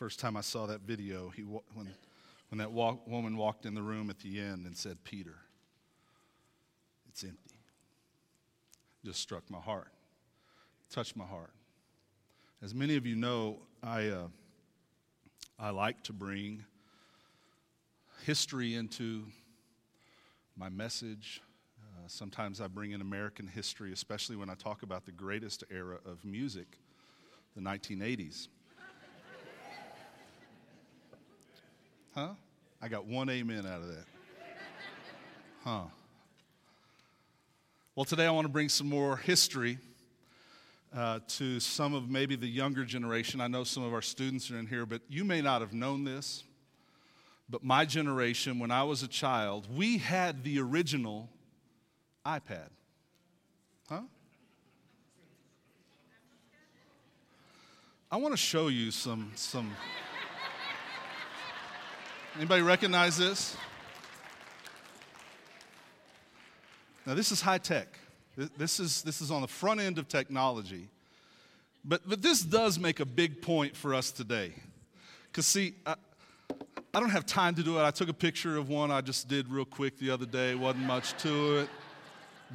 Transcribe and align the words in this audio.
first 0.00 0.18
time 0.18 0.34
I 0.34 0.40
saw 0.40 0.64
that 0.64 0.80
video, 0.80 1.28
he, 1.28 1.42
when, 1.42 1.92
when 2.48 2.56
that 2.56 2.72
walk, 2.72 3.06
woman 3.06 3.36
walked 3.36 3.66
in 3.66 3.74
the 3.74 3.82
room 3.82 4.08
at 4.08 4.18
the 4.20 4.40
end 4.40 4.64
and 4.64 4.74
said, 4.74 4.96
Peter, 5.04 5.34
it's 7.10 7.22
empty. 7.22 7.56
Just 9.04 9.20
struck 9.20 9.42
my 9.50 9.58
heart, 9.58 9.92
touched 10.88 11.16
my 11.16 11.26
heart. 11.26 11.52
As 12.62 12.74
many 12.74 12.96
of 12.96 13.04
you 13.04 13.14
know, 13.14 13.58
I, 13.82 14.06
uh, 14.06 14.28
I 15.58 15.68
like 15.68 16.02
to 16.04 16.14
bring 16.14 16.64
history 18.24 18.76
into 18.76 19.24
my 20.56 20.70
message. 20.70 21.42
Uh, 21.78 22.06
sometimes 22.06 22.62
I 22.62 22.68
bring 22.68 22.92
in 22.92 23.02
American 23.02 23.46
history, 23.46 23.92
especially 23.92 24.36
when 24.36 24.48
I 24.48 24.54
talk 24.54 24.82
about 24.82 25.04
the 25.04 25.12
greatest 25.12 25.62
era 25.70 25.98
of 26.06 26.24
music, 26.24 26.78
the 27.54 27.60
1980s. 27.60 28.48
Huh? 32.14 32.30
I 32.80 32.88
got 32.88 33.06
one 33.06 33.28
amen 33.28 33.66
out 33.66 33.82
of 33.82 33.88
that. 33.88 34.04
Huh. 35.64 35.82
Well, 37.94 38.04
today 38.04 38.26
I 38.26 38.30
want 38.30 38.46
to 38.46 38.52
bring 38.52 38.68
some 38.68 38.88
more 38.88 39.16
history 39.16 39.78
uh, 40.96 41.20
to 41.28 41.60
some 41.60 41.94
of 41.94 42.08
maybe 42.08 42.36
the 42.36 42.48
younger 42.48 42.84
generation. 42.84 43.40
I 43.40 43.46
know 43.46 43.64
some 43.64 43.82
of 43.82 43.92
our 43.92 44.02
students 44.02 44.50
are 44.50 44.58
in 44.58 44.66
here, 44.66 44.86
but 44.86 45.02
you 45.08 45.24
may 45.24 45.40
not 45.40 45.60
have 45.60 45.72
known 45.72 46.04
this. 46.04 46.44
But 47.48 47.64
my 47.64 47.84
generation, 47.84 48.58
when 48.58 48.70
I 48.70 48.84
was 48.84 49.02
a 49.02 49.08
child, 49.08 49.66
we 49.76 49.98
had 49.98 50.44
the 50.44 50.60
original 50.60 51.28
iPad. 52.24 52.68
Huh? 53.88 54.02
I 58.10 58.16
want 58.16 58.32
to 58.32 58.38
show 58.38 58.68
you 58.68 58.90
some 58.90 59.32
some 59.34 59.72
Anybody 62.36 62.62
recognize 62.62 63.16
this? 63.16 63.56
Now 67.04 67.14
this 67.14 67.32
is 67.32 67.40
high 67.40 67.58
tech. 67.58 67.98
This 68.56 68.78
is, 68.78 69.02
this 69.02 69.20
is 69.20 69.30
on 69.30 69.42
the 69.42 69.48
front 69.48 69.80
end 69.80 69.98
of 69.98 70.08
technology. 70.08 70.88
But, 71.84 72.08
but 72.08 72.22
this 72.22 72.42
does 72.42 72.78
make 72.78 73.00
a 73.00 73.04
big 73.04 73.42
point 73.42 73.76
for 73.76 73.94
us 73.94 74.10
today. 74.10 74.52
Because, 75.26 75.46
see, 75.46 75.74
I, 75.84 75.96
I 76.94 77.00
don't 77.00 77.10
have 77.10 77.26
time 77.26 77.54
to 77.56 77.62
do 77.62 77.78
it. 77.78 77.82
I 77.82 77.90
took 77.90 78.08
a 78.08 78.14
picture 78.14 78.56
of 78.56 78.68
one 78.68 78.90
I 78.90 79.00
just 79.00 79.28
did 79.28 79.48
real 79.48 79.64
quick 79.64 79.98
the 79.98 80.10
other 80.10 80.26
day, 80.26 80.54
wasn't 80.54 80.84
much 80.84 81.16
to 81.22 81.58
it. 81.58 81.68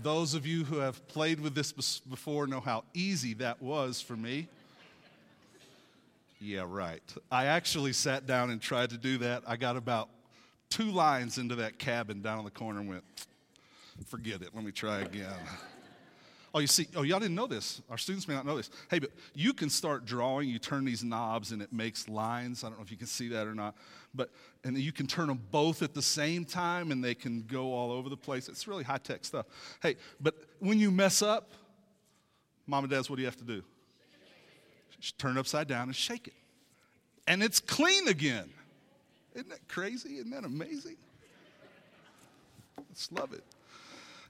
Those 0.02 0.34
of 0.34 0.46
you 0.46 0.64
who 0.64 0.78
have 0.78 1.06
played 1.08 1.40
with 1.40 1.54
this 1.54 1.72
before 2.00 2.48
know 2.48 2.60
how 2.60 2.84
easy 2.94 3.34
that 3.36 3.62
was 3.62 4.02
for 4.02 4.16
me. 4.16 4.48
Yeah, 6.40 6.66
right. 6.68 7.02
I 7.32 7.46
actually 7.46 7.94
sat 7.94 8.26
down 8.26 8.50
and 8.50 8.62
tried 8.62 8.90
to 8.92 8.98
do 8.98 9.18
that. 9.20 9.44
I 9.48 9.56
got 9.56 9.78
about 9.78 10.10
two 10.70 10.92
lines 10.92 11.38
into 11.38 11.56
that 11.56 11.80
cabin 11.80 12.22
down 12.22 12.40
in 12.40 12.46
the 12.46 12.52
corner 12.52 12.80
and 12.80 12.90
went, 12.90 13.04
forget 14.08 14.42
it. 14.42 14.50
Let 14.54 14.64
me 14.64 14.72
try 14.72 15.00
again. 15.00 15.32
Oh, 16.54 16.60
you 16.60 16.68
see, 16.68 16.88
oh, 16.96 17.02
y'all 17.02 17.20
didn't 17.20 17.36
know 17.36 17.48
this. 17.48 17.82
Our 17.90 17.98
students 17.98 18.30
may 18.30 18.34
not 18.34 18.46
know 18.46 18.56
this. 18.56 18.70
Hey, 18.90 19.00
but 19.00 19.12
you 19.34 19.54
can 19.54 19.70
start 19.70 20.06
drawing. 20.06 20.48
You 20.48 20.58
turn 20.58 20.86
these 20.86 21.04
knobs 21.04 21.52
and 21.52 21.62
it 21.62 21.74
makes 21.74 22.08
lines. 22.08 22.64
I 22.64 22.70
don't 22.70 22.78
know 22.78 22.84
if 22.84 22.92
you 22.92 22.98
can 22.98 23.08
see 23.08 23.28
that 23.30 23.46
or 23.46 23.54
not. 23.54 23.76
But, 24.14 24.32
and 24.64 24.78
you 24.78 24.94
can 24.94 25.06
turn 25.06 25.28
them 25.28 25.42
both 25.52 25.82
at 25.82 25.94
the 25.94 26.02
same 26.02 26.46
time 26.46 26.92
and 26.92 27.04
they 27.04 27.14
can 27.14 27.42
go 27.42 27.74
all 27.74 27.92
over 27.92 28.08
the 28.08 28.16
place. 28.16 28.48
It's 28.48 28.70
really 28.70 28.86
high 28.86 29.00
tech 29.00 29.26
stuff. 29.26 29.48
Hey, 29.82 29.98
but 30.22 30.36
when 30.60 30.80
you 30.80 30.92
mess 30.92 31.22
up, 31.22 31.52
mom 32.66 32.86
and 32.86 32.92
dads, 32.92 33.10
what 33.10 33.18
do 33.18 33.22
you 33.22 33.28
have 33.28 33.38
to 33.38 33.44
do? 33.44 33.62
Turn 35.14 35.38
it 35.38 35.40
upside 35.40 35.68
down 35.68 35.84
and 35.84 35.96
shake 35.96 36.28
it. 36.28 36.34
And 37.28 37.42
it's 37.44 37.60
clean 37.60 38.08
again. 38.08 38.50
Isn't 39.34 39.50
that 39.50 39.68
crazy? 39.68 40.18
Isn't 40.18 40.32
that 40.32 40.46
amazing? 40.46 40.98
Let's 42.78 43.12
love 43.12 43.34
it. 43.34 43.44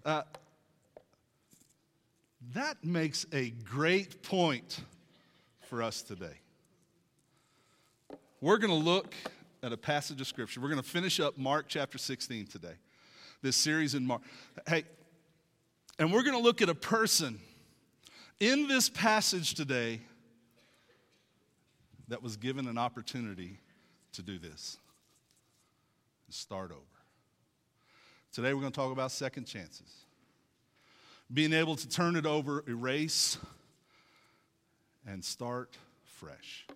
Uh, 0.03 0.23
that 2.53 2.83
makes 2.83 3.25
a 3.33 3.49
great 3.49 4.23
point 4.23 4.79
for 5.69 5.81
us 5.81 6.01
today. 6.01 6.39
We're 8.41 8.57
going 8.57 8.71
to 8.71 8.85
look 8.85 9.13
at 9.63 9.73
a 9.73 9.77
passage 9.77 10.21
of 10.21 10.27
Scripture. 10.27 10.61
We're 10.61 10.69
going 10.69 10.81
to 10.81 10.87
finish 10.87 11.19
up 11.19 11.37
Mark 11.37 11.65
chapter 11.67 11.97
16 11.97 12.47
today, 12.47 12.73
this 13.41 13.57
series 13.57 13.95
in 13.95 14.05
Mark. 14.05 14.21
Hey, 14.67 14.83
and 15.97 16.13
we're 16.13 16.23
going 16.23 16.37
to 16.37 16.43
look 16.43 16.61
at 16.61 16.69
a 16.69 16.75
person 16.75 17.39
in 18.39 18.67
this 18.67 18.89
passage 18.89 19.55
today 19.55 20.01
that 22.07 22.21
was 22.21 22.37
given 22.37 22.67
an 22.67 22.77
opportunity 22.77 23.59
to 24.13 24.21
do 24.21 24.37
this 24.37 24.77
and 26.27 26.33
start 26.33 26.71
over. 26.71 26.81
Today 28.31 28.53
we're 28.53 28.61
going 28.61 28.71
to 28.71 28.79
talk 28.79 28.91
about 28.91 29.11
second 29.11 29.45
chances 29.45 30.05
being 31.33 31.53
able 31.53 31.75
to 31.75 31.89
turn 31.89 32.15
it 32.15 32.25
over, 32.25 32.63
erase, 32.67 33.37
and 35.07 35.23
start 35.23 35.75
fresh. 36.03 36.67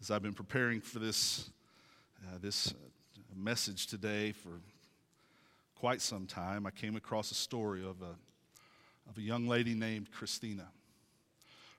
As 0.00 0.10
I've 0.10 0.22
been 0.22 0.32
preparing 0.32 0.80
for 0.80 0.98
this, 0.98 1.50
uh, 2.24 2.38
this 2.40 2.72
message 3.36 3.88
today 3.88 4.32
for 4.32 4.60
quite 5.74 6.00
some 6.00 6.26
time, 6.26 6.66
I 6.66 6.70
came 6.70 6.96
across 6.96 7.30
a 7.30 7.34
story 7.34 7.84
of 7.84 8.00
a, 8.02 8.14
of 9.10 9.18
a 9.18 9.22
young 9.22 9.48
lady 9.48 9.74
named 9.74 10.10
Christina. 10.12 10.68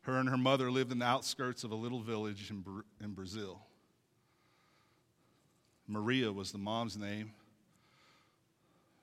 Her 0.01 0.17
and 0.17 0.27
her 0.27 0.37
mother 0.37 0.69
lived 0.69 0.91
in 0.91 0.99
the 0.99 1.05
outskirts 1.05 1.63
of 1.63 1.71
a 1.71 1.75
little 1.75 2.01
village 2.01 2.49
in, 2.49 2.63
in 3.01 3.13
Brazil. 3.13 3.61
Maria 5.87 6.31
was 6.31 6.51
the 6.51 6.57
mom's 6.57 6.97
name. 6.97 7.31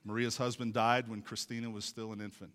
Maria's 0.05 0.37
husband 0.37 0.75
died 0.75 1.09
when 1.09 1.23
Christina 1.23 1.71
was 1.71 1.85
still 1.85 2.13
an 2.13 2.21
infant. 2.21 2.53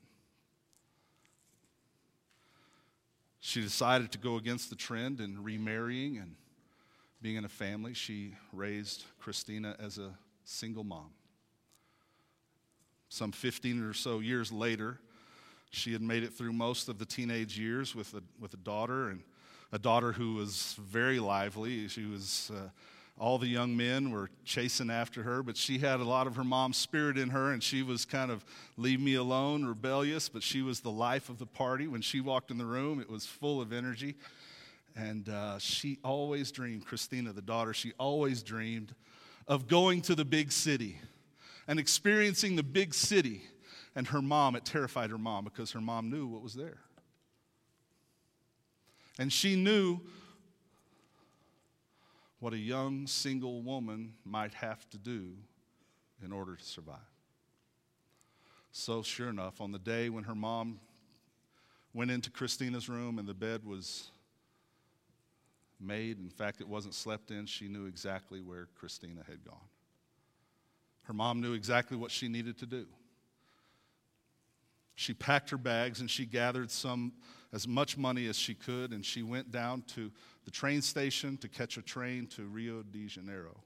She 3.39 3.61
decided 3.61 4.11
to 4.11 4.17
go 4.17 4.37
against 4.37 4.69
the 4.69 4.75
trend 4.75 5.19
and 5.19 5.43
remarrying 5.43 6.17
and 6.17 6.35
being 7.21 7.35
in 7.35 7.45
a 7.45 7.49
family. 7.49 7.93
She 7.93 8.35
raised 8.51 9.03
Christina 9.19 9.75
as 9.79 9.97
a 9.97 10.11
single 10.43 10.83
mom. 10.83 11.11
Some 13.09 13.31
15 13.31 13.83
or 13.83 13.93
so 13.93 14.19
years 14.19 14.51
later, 14.51 14.99
she 15.73 15.91
had 15.91 16.01
made 16.01 16.23
it 16.23 16.33
through 16.33 16.53
most 16.53 16.87
of 16.87 16.99
the 16.99 17.05
teenage 17.05 17.57
years 17.57 17.95
with 17.95 18.13
a, 18.13 18.21
with 18.39 18.53
a 18.53 18.57
daughter, 18.57 19.09
and 19.09 19.23
a 19.71 19.79
daughter 19.79 20.11
who 20.11 20.35
was 20.35 20.75
very 20.79 21.19
lively. 21.19 21.87
She 21.87 22.05
was 22.05 22.51
uh, 22.55 22.69
all 23.19 23.39
the 23.39 23.47
young 23.47 23.75
men 23.75 24.11
were 24.11 24.29
chasing 24.45 24.91
after 24.91 25.23
her, 25.23 25.41
but 25.41 25.57
she 25.57 25.79
had 25.79 25.99
a 25.99 26.03
lot 26.03 26.27
of 26.27 26.35
her 26.35 26.43
mom's 26.43 26.77
spirit 26.77 27.17
in 27.17 27.29
her, 27.29 27.51
and 27.51 27.63
she 27.63 27.81
was 27.81 28.05
kind 28.05 28.29
of 28.29 28.45
leave 28.77 29.01
me 29.01 29.15
alone, 29.15 29.65
rebellious, 29.65 30.29
but 30.29 30.43
she 30.43 30.61
was 30.61 30.81
the 30.81 30.91
life 30.91 31.29
of 31.29 31.39
the 31.39 31.45
party. 31.45 31.87
When 31.87 32.01
she 32.01 32.21
walked 32.21 32.51
in 32.51 32.59
the 32.59 32.65
room, 32.65 32.99
it 32.99 33.09
was 33.09 33.25
full 33.25 33.59
of 33.59 33.73
energy. 33.73 34.15
And 34.95 35.27
uh, 35.27 35.57
she 35.57 35.97
always 36.03 36.51
dreamed, 36.51 36.85
Christina, 36.85 37.33
the 37.33 37.41
daughter, 37.41 37.73
she 37.73 37.93
always 37.97 38.43
dreamed 38.43 38.93
of 39.47 39.67
going 39.67 40.01
to 40.03 40.13
the 40.13 40.25
big 40.25 40.51
city 40.51 40.99
and 41.67 41.79
experiencing 41.79 42.55
the 42.55 42.63
big 42.63 42.93
city. 42.93 43.41
And 43.95 44.07
her 44.07 44.21
mom, 44.21 44.55
it 44.55 44.65
terrified 44.65 45.11
her 45.11 45.17
mom 45.17 45.43
because 45.43 45.71
her 45.71 45.81
mom 45.81 46.09
knew 46.09 46.25
what 46.25 46.41
was 46.41 46.53
there. 46.53 46.79
And 49.19 49.31
she 49.31 49.55
knew 49.55 49.99
what 52.39 52.53
a 52.53 52.57
young 52.57 53.07
single 53.07 53.61
woman 53.61 54.13
might 54.25 54.53
have 54.55 54.89
to 54.89 54.97
do 54.97 55.33
in 56.23 56.31
order 56.31 56.55
to 56.55 56.63
survive. 56.63 56.97
So, 58.71 59.03
sure 59.03 59.29
enough, 59.29 59.61
on 59.61 59.71
the 59.71 59.79
day 59.79 60.09
when 60.09 60.23
her 60.23 60.33
mom 60.33 60.79
went 61.93 62.09
into 62.09 62.31
Christina's 62.31 62.89
room 62.89 63.19
and 63.19 63.27
the 63.27 63.33
bed 63.35 63.63
was 63.63 64.09
made, 65.79 66.17
in 66.17 66.29
fact, 66.29 66.59
it 66.59 66.67
wasn't 66.67 66.95
slept 66.95 67.29
in, 67.29 67.45
she 67.45 67.67
knew 67.67 67.85
exactly 67.85 68.41
where 68.41 68.67
Christina 68.75 69.21
had 69.29 69.45
gone. 69.45 69.57
Her 71.03 71.13
mom 71.13 71.39
knew 71.39 71.53
exactly 71.53 71.97
what 71.97 72.09
she 72.09 72.27
needed 72.27 72.57
to 72.59 72.65
do. 72.65 72.87
She 74.95 75.13
packed 75.13 75.49
her 75.49 75.57
bags 75.57 75.99
and 75.99 76.09
she 76.09 76.25
gathered 76.25 76.71
some 76.71 77.13
as 77.51 77.67
much 77.67 77.97
money 77.97 78.27
as 78.27 78.35
she 78.35 78.53
could 78.53 78.91
and 78.91 79.05
she 79.05 79.23
went 79.23 79.51
down 79.51 79.83
to 79.83 80.11
the 80.45 80.51
train 80.51 80.81
station 80.81 81.37
to 81.37 81.47
catch 81.47 81.77
a 81.77 81.81
train 81.81 82.27
to 82.27 82.43
Rio 82.43 82.83
de 82.83 83.07
Janeiro. 83.07 83.57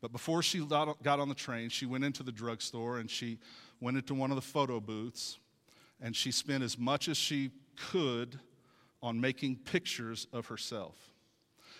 But 0.00 0.12
before 0.12 0.42
she 0.42 0.58
got 0.64 1.06
on 1.06 1.28
the 1.28 1.34
train, 1.34 1.68
she 1.68 1.86
went 1.86 2.04
into 2.04 2.22
the 2.22 2.32
drugstore 2.32 2.98
and 2.98 3.08
she 3.08 3.38
went 3.80 3.96
into 3.96 4.14
one 4.14 4.30
of 4.30 4.36
the 4.36 4.42
photo 4.42 4.80
booths 4.80 5.38
and 6.00 6.14
she 6.14 6.32
spent 6.32 6.64
as 6.64 6.76
much 6.76 7.08
as 7.08 7.16
she 7.16 7.50
could 7.76 8.40
on 9.02 9.20
making 9.20 9.56
pictures 9.56 10.26
of 10.32 10.46
herself. 10.46 10.96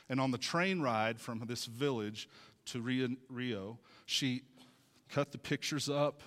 And 0.08 0.20
on 0.20 0.31
the 0.31 0.38
train 0.38 0.81
ride 0.81 1.20
from 1.20 1.43
this 1.46 1.66
village 1.66 2.28
to 2.66 2.81
Rio, 3.28 3.78
she 4.06 4.43
cut 5.08 5.32
the 5.32 5.38
pictures 5.38 5.88
up, 5.88 6.22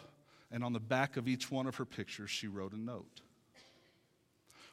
and 0.52 0.64
on 0.64 0.74
the 0.74 0.80
back 0.80 1.18
of 1.18 1.28
each 1.28 1.52
one 1.52 1.68
of 1.68 1.76
her 1.76 1.86
pictures, 1.86 2.30
she 2.30 2.48
wrote 2.48 2.74
a 2.74 2.80
note. 2.80 3.22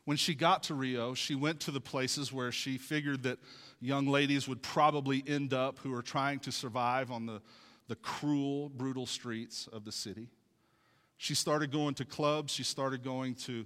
When 0.04 0.16
she 0.16 0.34
got 0.34 0.64
to 0.64 0.74
Rio, 0.74 1.14
she 1.14 1.34
went 1.34 1.60
to 1.60 1.70
the 1.70 1.80
places 1.80 2.32
where 2.32 2.50
she 2.50 2.76
figured 2.76 3.22
that 3.22 3.38
young 3.80 4.06
ladies 4.06 4.48
would 4.48 4.62
probably 4.62 5.22
end 5.26 5.54
up 5.54 5.78
who 5.78 5.94
are 5.94 6.02
trying 6.02 6.40
to 6.40 6.52
survive 6.52 7.10
on 7.10 7.26
the, 7.26 7.40
the 7.88 7.96
cruel, 7.96 8.68
brutal 8.68 9.06
streets 9.06 9.68
of 9.72 9.84
the 9.84 9.92
city. 9.92 10.28
She 11.18 11.34
started 11.34 11.70
going 11.70 11.94
to 11.94 12.04
clubs, 12.04 12.52
she 12.52 12.64
started 12.64 13.04
going 13.04 13.36
to, 13.36 13.64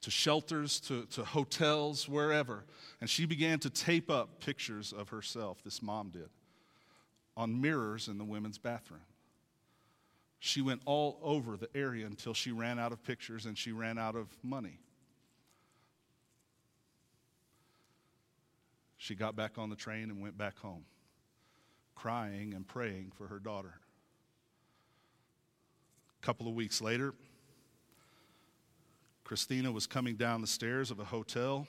to 0.00 0.10
shelters, 0.10 0.80
to, 0.80 1.04
to 1.06 1.22
hotels, 1.22 2.08
wherever. 2.08 2.64
And 3.02 3.10
she 3.10 3.26
began 3.26 3.58
to 3.60 3.70
tape 3.70 4.10
up 4.10 4.40
pictures 4.40 4.94
of 4.94 5.10
herself, 5.10 5.62
this 5.62 5.82
mom 5.82 6.10
did, 6.10 6.30
on 7.36 7.60
mirrors 7.60 8.08
in 8.08 8.16
the 8.16 8.24
women's 8.24 8.56
bathroom. 8.56 9.02
She 10.46 10.60
went 10.60 10.82
all 10.84 11.18
over 11.22 11.56
the 11.56 11.74
area 11.74 12.04
until 12.04 12.34
she 12.34 12.52
ran 12.52 12.78
out 12.78 12.92
of 12.92 13.02
pictures 13.02 13.46
and 13.46 13.56
she 13.56 13.72
ran 13.72 13.96
out 13.96 14.14
of 14.14 14.28
money. 14.42 14.78
She 18.98 19.14
got 19.14 19.34
back 19.34 19.56
on 19.56 19.70
the 19.70 19.74
train 19.74 20.10
and 20.10 20.20
went 20.20 20.36
back 20.36 20.58
home, 20.58 20.84
crying 21.94 22.52
and 22.52 22.68
praying 22.68 23.12
for 23.16 23.26
her 23.28 23.38
daughter. 23.38 23.72
A 26.22 26.26
couple 26.26 26.46
of 26.46 26.52
weeks 26.52 26.82
later, 26.82 27.14
Christina 29.24 29.72
was 29.72 29.86
coming 29.86 30.14
down 30.14 30.42
the 30.42 30.46
stairs 30.46 30.90
of 30.90 31.00
a 31.00 31.04
hotel. 31.04 31.66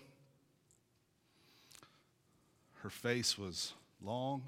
Her 2.82 2.90
face 2.90 3.38
was 3.38 3.72
long, 4.02 4.44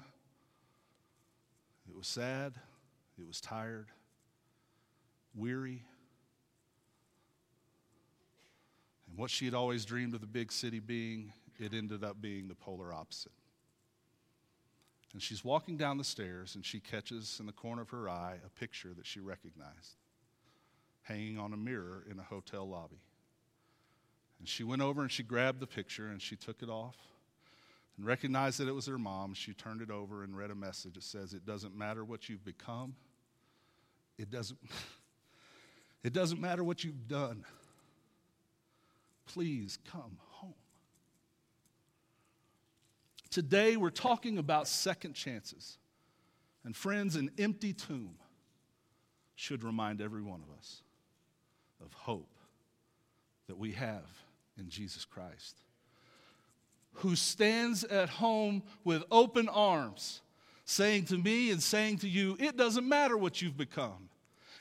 it 1.88 1.96
was 1.96 2.06
sad, 2.06 2.52
it 3.18 3.26
was 3.26 3.40
tired 3.40 3.86
weary. 5.34 5.82
And 9.08 9.18
what 9.18 9.30
she 9.30 9.44
had 9.44 9.54
always 9.54 9.84
dreamed 9.84 10.14
of 10.14 10.20
the 10.20 10.26
big 10.26 10.52
city 10.52 10.80
being, 10.80 11.32
it 11.58 11.72
ended 11.74 12.04
up 12.04 12.20
being 12.20 12.48
the 12.48 12.54
polar 12.54 12.92
opposite. 12.92 13.32
And 15.12 15.22
she's 15.22 15.44
walking 15.44 15.76
down 15.76 15.96
the 15.96 16.04
stairs 16.04 16.54
and 16.54 16.64
she 16.64 16.80
catches 16.80 17.38
in 17.40 17.46
the 17.46 17.52
corner 17.52 17.82
of 17.82 17.90
her 17.90 18.08
eye 18.08 18.36
a 18.44 18.50
picture 18.60 18.92
that 18.94 19.06
she 19.06 19.20
recognized 19.20 19.96
hanging 21.02 21.38
on 21.38 21.54
a 21.54 21.56
mirror 21.56 22.04
in 22.10 22.18
a 22.18 22.22
hotel 22.22 22.68
lobby. 22.68 23.00
And 24.38 24.46
she 24.48 24.62
went 24.62 24.82
over 24.82 25.00
and 25.00 25.10
she 25.10 25.22
grabbed 25.22 25.58
the 25.58 25.66
picture 25.66 26.08
and 26.08 26.20
she 26.20 26.36
took 26.36 26.62
it 26.62 26.68
off 26.68 26.96
and 27.96 28.06
recognized 28.06 28.60
that 28.60 28.68
it 28.68 28.72
was 28.72 28.86
her 28.86 28.98
mom. 28.98 29.32
She 29.34 29.54
turned 29.54 29.80
it 29.80 29.90
over 29.90 30.22
and 30.22 30.36
read 30.36 30.50
a 30.50 30.54
message 30.54 30.94
that 30.94 31.02
says, 31.02 31.32
It 31.32 31.46
doesn't 31.46 31.74
matter 31.74 32.04
what 32.04 32.28
you've 32.28 32.44
become. 32.44 32.94
It 34.18 34.30
doesn't. 34.30 34.58
It 36.04 36.12
doesn't 36.12 36.40
matter 36.40 36.62
what 36.62 36.84
you've 36.84 37.08
done. 37.08 37.44
Please 39.26 39.78
come 39.90 40.18
home. 40.28 40.54
Today, 43.30 43.76
we're 43.76 43.90
talking 43.90 44.38
about 44.38 44.68
second 44.68 45.14
chances. 45.14 45.78
And, 46.64 46.74
friends, 46.74 47.16
an 47.16 47.30
empty 47.38 47.72
tomb 47.72 48.14
should 49.34 49.62
remind 49.62 50.00
every 50.00 50.22
one 50.22 50.42
of 50.42 50.58
us 50.58 50.82
of 51.84 51.92
hope 51.92 52.34
that 53.46 53.58
we 53.58 53.72
have 53.72 54.06
in 54.58 54.68
Jesus 54.68 55.04
Christ, 55.04 55.56
who 56.94 57.14
stands 57.14 57.84
at 57.84 58.08
home 58.08 58.62
with 58.84 59.04
open 59.10 59.48
arms, 59.48 60.20
saying 60.64 61.04
to 61.06 61.16
me 61.16 61.50
and 61.50 61.62
saying 61.62 61.98
to 61.98 62.08
you, 62.08 62.36
It 62.40 62.56
doesn't 62.56 62.88
matter 62.88 63.16
what 63.16 63.40
you've 63.40 63.56
become. 63.56 64.08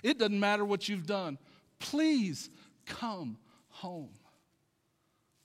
It 0.03 0.19
doesn't 0.19 0.39
matter 0.39 0.63
what 0.65 0.88
you've 0.88 1.05
done. 1.05 1.38
Please 1.79 2.49
come 2.85 3.38
home. 3.69 4.09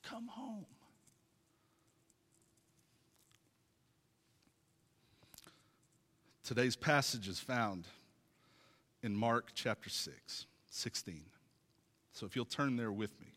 Come 0.03 0.29
home. 0.29 0.67
Today's 6.45 6.77
passage 6.77 7.29
is 7.29 7.39
found 7.39 7.87
in 9.03 9.15
Mark 9.15 9.53
chapter 9.55 9.89
6, 9.89 10.47
16. 10.71 11.23
So 12.13 12.27
if 12.27 12.37
you'll 12.37 12.45
turn 12.45 12.77
there 12.77 12.93
with 12.93 13.19
me, 13.21 13.29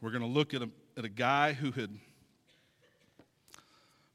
we're 0.00 0.10
going 0.10 0.22
to 0.22 0.28
look 0.28 0.54
at 0.54 0.62
a, 0.62 0.68
at 0.96 1.04
a 1.04 1.08
guy 1.08 1.52
who 1.52 1.70
had 1.70 1.90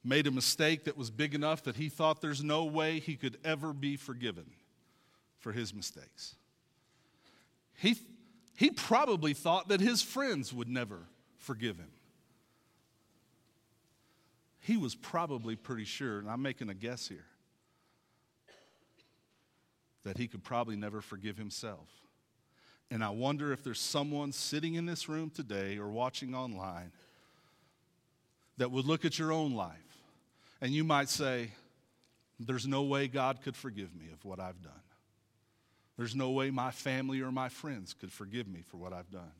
made 0.03 0.27
a 0.27 0.31
mistake 0.31 0.85
that 0.85 0.97
was 0.97 1.11
big 1.11 1.35
enough 1.35 1.63
that 1.63 1.75
he 1.75 1.89
thought 1.89 2.21
there's 2.21 2.43
no 2.43 2.65
way 2.65 2.99
he 2.99 3.15
could 3.15 3.37
ever 3.43 3.73
be 3.73 3.95
forgiven 3.95 4.45
for 5.39 5.51
his 5.51 5.73
mistakes. 5.73 6.35
He, 7.75 7.95
he 8.55 8.71
probably 8.71 9.33
thought 9.33 9.69
that 9.69 9.79
his 9.79 10.01
friends 10.01 10.53
would 10.53 10.69
never 10.69 10.99
forgive 11.37 11.77
him. 11.77 11.91
He 14.59 14.77
was 14.77 14.93
probably 14.93 15.55
pretty 15.55 15.85
sure, 15.85 16.19
and 16.19 16.29
I'm 16.29 16.41
making 16.41 16.69
a 16.69 16.75
guess 16.75 17.07
here, 17.07 17.25
that 20.03 20.17
he 20.17 20.27
could 20.27 20.43
probably 20.43 20.75
never 20.75 21.01
forgive 21.01 21.37
himself. 21.37 21.87
And 22.89 23.03
I 23.03 23.09
wonder 23.09 23.53
if 23.53 23.63
there's 23.63 23.79
someone 23.79 24.31
sitting 24.31 24.75
in 24.75 24.85
this 24.85 25.07
room 25.07 25.29
today 25.29 25.77
or 25.77 25.89
watching 25.89 26.35
online 26.35 26.91
that 28.57 28.69
would 28.69 28.85
look 28.85 29.05
at 29.05 29.17
your 29.17 29.31
own 29.31 29.53
life 29.53 29.90
and 30.61 30.71
you 30.71 30.83
might 30.83 31.09
say, 31.09 31.51
There's 32.39 32.67
no 32.67 32.83
way 32.83 33.07
God 33.07 33.41
could 33.43 33.55
forgive 33.55 33.95
me 33.95 34.05
of 34.13 34.23
what 34.23 34.39
I've 34.39 34.61
done. 34.61 34.73
There's 35.97 36.15
no 36.15 36.31
way 36.31 36.51
my 36.51 36.71
family 36.71 37.21
or 37.21 37.31
my 37.31 37.49
friends 37.49 37.93
could 37.93 38.11
forgive 38.11 38.47
me 38.47 38.63
for 38.69 38.77
what 38.77 38.93
I've 38.93 39.11
done. 39.11 39.31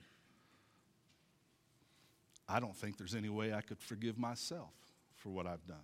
I 2.48 2.60
don't 2.60 2.76
think 2.76 2.98
there's 2.98 3.16
any 3.16 3.30
way 3.30 3.54
I 3.54 3.62
could 3.62 3.80
forgive 3.80 4.18
myself 4.18 4.74
for 5.16 5.30
what 5.30 5.48
I've 5.48 5.66
done. 5.66 5.78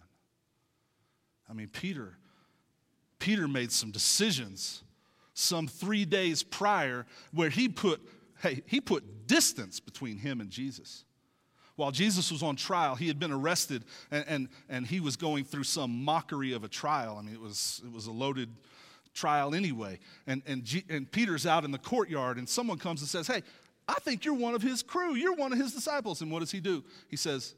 I 1.50 1.54
mean, 1.54 1.69
Peter, 1.69 2.18
Peter 3.19 3.48
made 3.48 3.72
some 3.72 3.92
decisions 3.92 4.84
some 5.34 5.68
three 5.68 6.04
days 6.04 6.44
prior 6.44 7.06
where 7.31 7.50
he 7.50 7.69
put, 7.69 8.01
hey, 8.42 8.63
he 8.66 8.81
put 8.81 9.28
distance 9.28 9.80
between 9.80 10.18
him 10.18 10.42
and 10.42 10.50
Jesus. 10.50 11.06
While 11.77 11.91
Jesus 11.91 12.31
was 12.31 12.41
on 12.44 12.56
trial, 12.56 12.95
he 12.95 13.07
had 13.07 13.19
been 13.19 13.31
arrested 13.31 13.85
and, 14.12 14.25
and, 14.27 14.50
and 14.68 14.85
he 14.85 15.00
was 15.00 15.15
going 15.15 15.45
through 15.45 15.63
some 15.63 16.03
mockery 16.03 16.51
of 16.53 16.63
a 16.63 16.68
trial. 16.68 17.18
I 17.18 17.21
mean, 17.21 17.35
it 17.35 17.39
was, 17.39 17.81
it 17.85 17.91
was 17.91 18.07
a 18.07 18.12
loaded 18.12 18.50
trial 19.13 19.53
anyway. 19.53 20.00
And, 20.25 20.41
and, 20.48 20.63
G, 20.63 20.84
and 20.89 21.10
Peter's 21.10 21.46
out 21.46 21.63
in 21.63 21.72
the 21.72 21.77
courtyard, 21.77 22.39
and 22.39 22.50
someone 22.50 22.79
comes 22.79 23.01
and 23.01 23.10
says, 23.10 23.27
Hey, 23.27 23.43
I 23.88 23.93
think 24.01 24.25
you're 24.25 24.34
one 24.34 24.55
of 24.55 24.63
his 24.63 24.81
crew. 24.81 25.13
You're 25.13 25.36
one 25.36 25.53
of 25.53 25.60
his 25.60 25.72
disciples. 25.72 26.22
And 26.22 26.31
what 26.31 26.39
does 26.39 26.51
he 26.51 26.60
do? 26.60 26.84
He 27.10 27.15
says, 27.15 27.53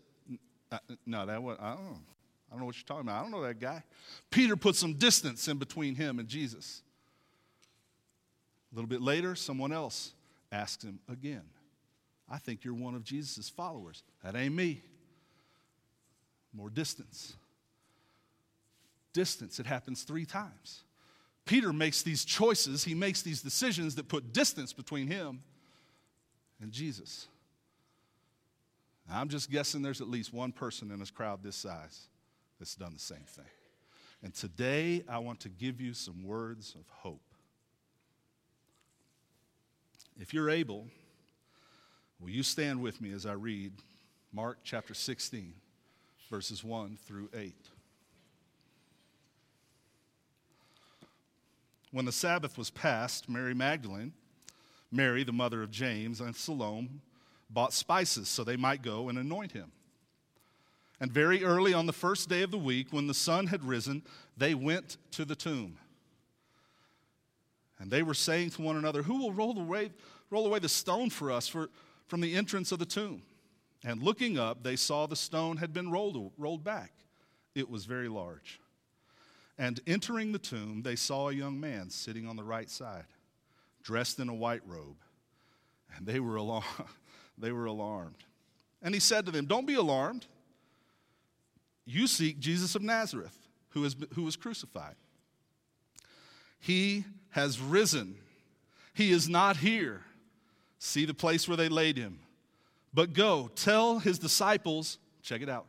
uh, 0.70 0.80
No, 1.06 1.26
that 1.26 1.42
was, 1.42 1.58
I 1.60 1.76
don't 1.76 1.86
know. 1.86 2.00
I 2.50 2.54
don't 2.54 2.60
know 2.60 2.66
what 2.66 2.76
you're 2.76 2.86
talking 2.86 3.08
about. 3.08 3.20
I 3.20 3.22
don't 3.22 3.32
know 3.32 3.44
that 3.44 3.60
guy. 3.60 3.84
Peter 4.32 4.58
put 4.58 4.76
some 4.76 4.94
distance 4.94 5.48
in 5.48 5.58
between 5.58 5.96
him 5.96 6.20
and 6.20 6.28
Jesus. 6.28 6.82
A 8.72 8.76
little 8.76 8.90
bit 8.90 9.02
later, 9.02 9.34
someone 9.36 9.72
else 9.72 10.14
asks 10.52 10.84
him 10.84 11.00
again. 11.10 11.44
I 12.30 12.38
think 12.38 12.64
you're 12.64 12.74
one 12.74 12.96
of 12.96 13.04
Jesus' 13.04 13.50
followers. 13.50 14.04
That 14.24 14.36
ain't 14.36 14.54
me. 14.54 14.82
More 16.54 16.70
distance. 16.70 17.34
Distance. 19.14 19.60
It 19.60 19.66
happens 19.66 20.04
three 20.04 20.26
times. 20.26 20.84
Peter 21.46 21.74
makes 21.74 22.04
these 22.04 22.24
choices, 22.26 22.84
he 22.84 22.94
makes 22.94 23.24
these 23.24 23.42
decisions 23.42 23.96
that 23.96 24.08
put 24.08 24.34
distance 24.34 24.72
between 24.72 25.08
him 25.08 25.42
and 26.62 26.72
Jesus. 26.72 27.28
I'm 29.12 29.30
just 29.30 29.50
guessing 29.50 29.82
there's 29.82 30.02
at 30.02 30.08
least 30.08 30.32
one 30.32 30.52
person 30.52 30.92
in 30.92 31.00
this 31.00 31.10
crowd 31.10 31.42
this 31.42 31.56
size 31.56 32.08
that's 32.60 32.76
done 32.76 32.94
the 32.94 33.00
same 33.00 33.26
thing. 33.26 33.46
And 34.22 34.34
today, 34.34 35.04
I 35.10 35.18
want 35.20 35.40
to 35.40 35.50
give 35.50 35.82
you 35.82 35.94
some 35.94 36.24
words 36.24 36.76
of 36.76 36.86
hope. 36.90 37.24
If 40.20 40.34
you're 40.34 40.50
able, 40.50 40.88
Will 42.22 42.32
you 42.32 42.44
stand 42.44 42.82
with 42.82 43.00
me 43.00 43.14
as 43.14 43.26
I 43.26 43.32
read 43.32 43.72
Mark 44.34 44.58
chapter 44.64 44.94
16, 44.94 45.54
verses 46.30 46.64
1 46.66 46.98
through 47.06 47.30
8? 47.34 47.56
When 51.92 52.04
the 52.04 52.12
Sabbath 52.12 52.58
was 52.58 52.70
past, 52.70 53.30
Mary 53.30 53.54
Magdalene, 53.54 54.12
Mary, 54.92 55.24
the 55.24 55.32
mother 55.32 55.64
of 55.64 55.72
James, 55.72 56.20
and 56.20 56.36
Salome 56.36 56.90
bought 57.50 57.74
spices 57.74 58.28
so 58.28 58.44
they 58.44 58.58
might 58.58 58.82
go 58.82 59.08
and 59.08 59.18
anoint 59.18 59.54
him. 59.54 59.72
And 61.00 61.12
very 61.12 61.46
early 61.46 61.74
on 61.74 61.86
the 61.86 61.94
first 61.94 62.28
day 62.28 62.42
of 62.42 62.52
the 62.52 62.58
week, 62.58 62.88
when 62.92 63.08
the 63.08 63.14
sun 63.14 63.48
had 63.48 63.64
risen, 63.64 64.04
they 64.36 64.54
went 64.54 64.98
to 65.12 65.24
the 65.24 65.36
tomb. 65.36 65.78
And 67.80 67.90
they 67.90 68.04
were 68.04 68.14
saying 68.14 68.50
to 68.52 68.62
one 68.62 68.76
another, 68.76 69.04
Who 69.04 69.20
will 69.20 69.32
roll 69.32 69.58
away, 69.58 69.92
roll 70.30 70.46
away 70.46 70.60
the 70.60 70.68
stone 70.68 71.10
for 71.10 71.32
us? 71.32 71.48
For 71.48 71.70
from 72.10 72.22
the 72.22 72.36
entrance 72.36 72.72
of 72.72 72.80
the 72.80 72.86
tomb. 72.86 73.22
And 73.86 74.04
looking 74.04 74.38
up, 74.38 74.64
they 74.64 74.76
saw 74.76 75.06
the 75.06 75.16
stone 75.16 75.58
had 75.58 75.72
been 75.72 75.90
rolled, 75.92 76.34
rolled 76.38 76.64
back. 76.64 76.92
It 77.56 77.70
was 77.70 77.86
very 77.86 78.10
large. 78.10 78.60
And 79.58 79.80
entering 79.88 80.32
the 80.32 80.40
tomb, 80.40 80.82
they 80.84 80.96
saw 80.96 81.30
a 81.30 81.34
young 81.34 81.60
man 81.60 81.90
sitting 81.90 82.28
on 82.28 82.36
the 82.36 82.44
right 82.44 82.70
side, 82.70 83.06
dressed 83.84 84.20
in 84.20 84.28
a 84.28 84.34
white 84.34 84.62
robe. 84.66 84.98
And 85.96 86.06
they 86.06 86.20
were 86.20 86.36
alarmed. 86.36 86.66
they 87.38 87.52
were 87.52 87.66
alarmed. 87.66 88.24
And 88.82 88.94
he 88.94 89.00
said 89.00 89.26
to 89.26 89.32
them, 89.32 89.46
Don't 89.46 89.68
be 89.68 89.76
alarmed. 89.76 90.26
You 91.86 92.08
seek 92.08 92.40
Jesus 92.40 92.76
of 92.76 92.82
Nazareth, 92.82 93.36
who, 93.70 93.84
is, 93.84 93.96
who 94.14 94.24
was 94.24 94.36
crucified. 94.36 94.96
He 96.60 97.06
has 97.32 97.60
risen. 97.60 98.16
He 98.94 99.12
is 99.12 99.28
not 99.28 99.58
here. 99.58 100.02
See 100.80 101.06
the 101.06 101.14
place 101.14 101.48
where 101.48 101.58
they 101.58 101.70
laid 101.70 101.98
him. 101.98 102.20
But 102.94 103.14
go, 103.14 103.52
tell 103.54 104.00
his 104.00 104.18
disciples, 104.18 104.98
check 105.22 105.42
it 105.42 105.50
out, 105.50 105.68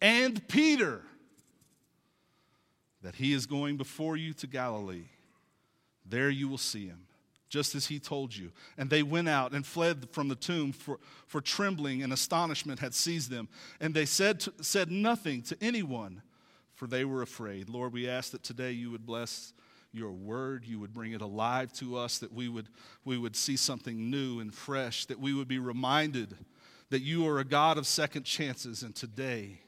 and 0.00 0.46
Peter 0.48 1.02
that 3.02 3.14
he 3.14 3.32
is 3.34 3.46
going 3.46 3.76
before 3.76 4.16
you 4.16 4.32
to 4.32 4.46
Galilee. 4.46 5.04
There 6.06 6.30
you 6.30 6.48
will 6.48 6.58
see 6.58 6.86
him, 6.86 7.06
just 7.48 7.74
as 7.74 7.86
he 7.86 7.98
told 7.98 8.34
you. 8.34 8.50
And 8.78 8.90
they 8.90 9.02
went 9.02 9.28
out 9.28 9.52
and 9.52 9.64
fled 9.64 10.08
from 10.10 10.28
the 10.28 10.34
tomb, 10.34 10.72
for, 10.72 10.98
for 11.26 11.40
trembling 11.40 12.02
and 12.02 12.12
astonishment 12.12 12.80
had 12.80 12.94
seized 12.94 13.30
them. 13.30 13.48
And 13.78 13.94
they 13.94 14.06
said, 14.06 14.40
to, 14.40 14.54
said 14.62 14.90
nothing 14.90 15.42
to 15.42 15.56
anyone, 15.60 16.22
for 16.74 16.86
they 16.86 17.04
were 17.04 17.22
afraid. 17.22 17.68
Lord, 17.68 17.92
we 17.92 18.08
ask 18.08 18.32
that 18.32 18.42
today 18.42 18.72
you 18.72 18.90
would 18.90 19.06
bless 19.06 19.52
your 19.94 20.12
word, 20.12 20.64
you 20.64 20.80
would 20.80 20.92
bring 20.92 21.12
it 21.12 21.20
alive 21.20 21.72
to 21.74 21.96
us, 21.96 22.18
that 22.18 22.32
we 22.32 22.48
would, 22.48 22.68
we 23.04 23.16
would 23.16 23.36
see 23.36 23.56
something 23.56 24.10
new 24.10 24.40
and 24.40 24.52
fresh, 24.52 25.06
that 25.06 25.20
we 25.20 25.32
would 25.32 25.48
be 25.48 25.58
reminded 25.58 26.36
that 26.90 27.02
you 27.02 27.26
are 27.26 27.38
a 27.38 27.44
God 27.44 27.78
of 27.78 27.86
second 27.86 28.24
chances, 28.24 28.82
and 28.82 28.94
today 28.94 29.60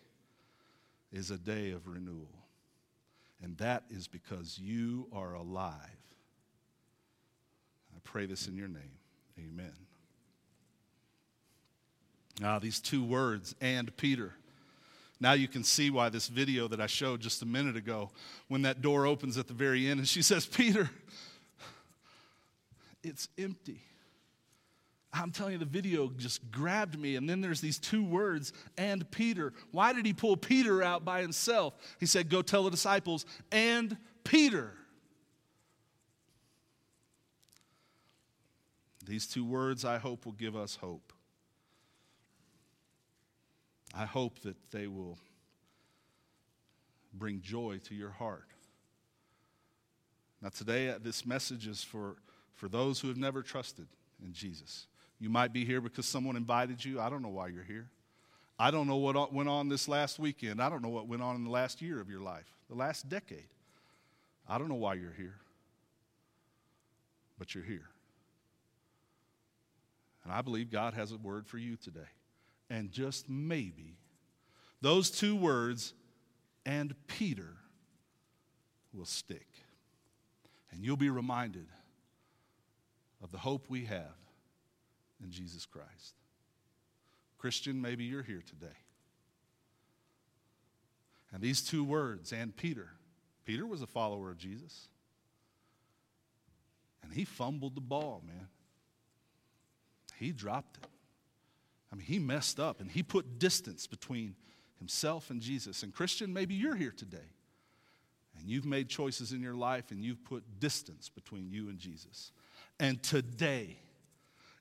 is 1.12 1.30
a 1.30 1.38
day 1.38 1.70
of 1.70 1.86
renewal. 1.86 2.28
And 3.42 3.56
that 3.58 3.84
is 3.90 4.08
because 4.08 4.58
you 4.58 5.06
are 5.12 5.34
alive. 5.34 5.76
I 7.94 7.98
pray 8.04 8.26
this 8.26 8.48
in 8.48 8.56
your 8.56 8.68
name. 8.68 8.98
Amen. 9.38 9.72
Now, 12.40 12.58
these 12.58 12.80
two 12.80 13.02
words, 13.02 13.54
and 13.60 13.94
Peter. 13.96 14.34
Now 15.18 15.32
you 15.32 15.48
can 15.48 15.64
see 15.64 15.90
why 15.90 16.08
this 16.08 16.28
video 16.28 16.68
that 16.68 16.80
I 16.80 16.86
showed 16.86 17.20
just 17.20 17.42
a 17.42 17.46
minute 17.46 17.76
ago, 17.76 18.10
when 18.48 18.62
that 18.62 18.82
door 18.82 19.06
opens 19.06 19.38
at 19.38 19.48
the 19.48 19.54
very 19.54 19.88
end 19.88 19.98
and 19.98 20.08
she 20.08 20.22
says, 20.22 20.44
Peter, 20.46 20.90
it's 23.02 23.28
empty. 23.38 23.82
I'm 25.12 25.30
telling 25.30 25.52
you, 25.54 25.58
the 25.58 25.64
video 25.64 26.10
just 26.16 26.50
grabbed 26.50 26.98
me. 26.98 27.16
And 27.16 27.28
then 27.28 27.40
there's 27.40 27.60
these 27.60 27.78
two 27.78 28.04
words, 28.04 28.52
and 28.76 29.10
Peter. 29.10 29.52
Why 29.72 29.92
did 29.92 30.04
he 30.04 30.12
pull 30.12 30.36
Peter 30.36 30.82
out 30.82 31.04
by 31.04 31.22
himself? 31.22 31.74
He 31.98 32.06
said, 32.06 32.28
Go 32.28 32.42
tell 32.42 32.64
the 32.64 32.70
disciples, 32.70 33.24
and 33.50 33.96
Peter. 34.24 34.72
These 39.06 39.26
two 39.26 39.44
words, 39.44 39.84
I 39.84 39.98
hope, 39.98 40.26
will 40.26 40.32
give 40.32 40.56
us 40.56 40.76
hope. 40.76 41.12
I 43.96 44.04
hope 44.04 44.40
that 44.40 44.56
they 44.70 44.86
will 44.88 45.16
bring 47.14 47.40
joy 47.40 47.80
to 47.84 47.94
your 47.94 48.10
heart. 48.10 48.44
Now, 50.42 50.50
today, 50.50 50.90
uh, 50.90 50.98
this 51.02 51.24
message 51.24 51.66
is 51.66 51.82
for, 51.82 52.16
for 52.54 52.68
those 52.68 53.00
who 53.00 53.08
have 53.08 53.16
never 53.16 53.42
trusted 53.42 53.86
in 54.22 54.34
Jesus. 54.34 54.86
You 55.18 55.30
might 55.30 55.54
be 55.54 55.64
here 55.64 55.80
because 55.80 56.04
someone 56.04 56.36
invited 56.36 56.84
you. 56.84 57.00
I 57.00 57.08
don't 57.08 57.22
know 57.22 57.30
why 57.30 57.48
you're 57.48 57.64
here. 57.64 57.88
I 58.58 58.70
don't 58.70 58.86
know 58.86 58.96
what 58.96 59.32
went 59.32 59.48
on 59.48 59.70
this 59.70 59.88
last 59.88 60.18
weekend. 60.18 60.60
I 60.60 60.68
don't 60.68 60.82
know 60.82 60.90
what 60.90 61.08
went 61.08 61.22
on 61.22 61.34
in 61.34 61.44
the 61.44 61.50
last 61.50 61.80
year 61.80 61.98
of 61.98 62.10
your 62.10 62.20
life, 62.20 62.52
the 62.68 62.76
last 62.76 63.08
decade. 63.08 63.48
I 64.46 64.58
don't 64.58 64.68
know 64.68 64.74
why 64.74 64.94
you're 64.94 65.14
here, 65.16 65.36
but 67.38 67.54
you're 67.54 67.64
here. 67.64 67.88
And 70.22 70.32
I 70.32 70.42
believe 70.42 70.70
God 70.70 70.92
has 70.92 71.12
a 71.12 71.16
word 71.16 71.46
for 71.46 71.56
you 71.56 71.76
today 71.76 72.08
and 72.68 72.90
just 72.90 73.28
maybe, 73.28 73.96
those 74.80 75.10
two 75.10 75.36
words, 75.36 75.94
and 76.64 76.94
Peter, 77.06 77.54
will 78.92 79.04
stick. 79.04 79.46
And 80.70 80.84
you'll 80.84 80.96
be 80.96 81.10
reminded 81.10 81.66
of 83.22 83.30
the 83.32 83.38
hope 83.38 83.66
we 83.68 83.84
have 83.84 84.16
in 85.22 85.30
Jesus 85.30 85.64
Christ. 85.64 86.14
Christian, 87.38 87.80
maybe 87.80 88.04
you're 88.04 88.22
here 88.22 88.42
today. 88.46 88.74
And 91.32 91.42
these 91.42 91.62
two 91.62 91.84
words, 91.84 92.32
and 92.32 92.56
Peter, 92.56 92.88
Peter 93.44 93.66
was 93.66 93.82
a 93.82 93.86
follower 93.86 94.30
of 94.30 94.38
Jesus. 94.38 94.88
And 97.02 97.12
he 97.12 97.24
fumbled 97.24 97.74
the 97.74 97.80
ball, 97.80 98.22
man. 98.26 98.48
He 100.18 100.32
dropped 100.32 100.78
it. 100.78 100.88
I 101.96 101.98
mean, 101.98 102.06
he 102.06 102.18
messed 102.18 102.60
up 102.60 102.80
and 102.82 102.90
he 102.90 103.02
put 103.02 103.38
distance 103.38 103.86
between 103.86 104.34
himself 104.78 105.30
and 105.30 105.40
Jesus. 105.40 105.82
And 105.82 105.94
Christian, 105.94 106.30
maybe 106.30 106.54
you're 106.54 106.74
here 106.74 106.92
today 106.94 107.16
and 108.38 108.46
you've 108.50 108.66
made 108.66 108.90
choices 108.90 109.32
in 109.32 109.40
your 109.40 109.54
life 109.54 109.90
and 109.90 110.04
you've 110.04 110.22
put 110.22 110.60
distance 110.60 111.08
between 111.08 111.48
you 111.48 111.70
and 111.70 111.78
Jesus. 111.78 112.32
And 112.78 113.02
today 113.02 113.78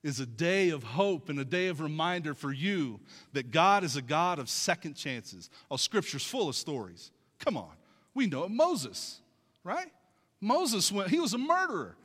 is 0.02 0.18
a 0.18 0.24
day 0.24 0.70
of 0.70 0.82
hope 0.82 1.28
and 1.28 1.38
a 1.38 1.44
day 1.44 1.66
of 1.66 1.82
reminder 1.82 2.32
for 2.32 2.52
you 2.52 3.00
that 3.34 3.50
God 3.50 3.84
is 3.84 3.96
a 3.96 4.02
God 4.02 4.38
of 4.38 4.48
second 4.48 4.94
chances. 4.94 5.50
Oh, 5.70 5.76
Scripture's 5.76 6.24
full 6.24 6.48
of 6.48 6.56
stories. 6.56 7.10
Come 7.38 7.58
on. 7.58 7.72
We 8.14 8.26
know 8.26 8.44
it. 8.44 8.50
Moses, 8.50 9.20
right? 9.62 9.92
Moses 10.40 10.90
went, 10.90 11.10
he 11.10 11.20
was 11.20 11.34
a 11.34 11.38
murderer. 11.38 11.96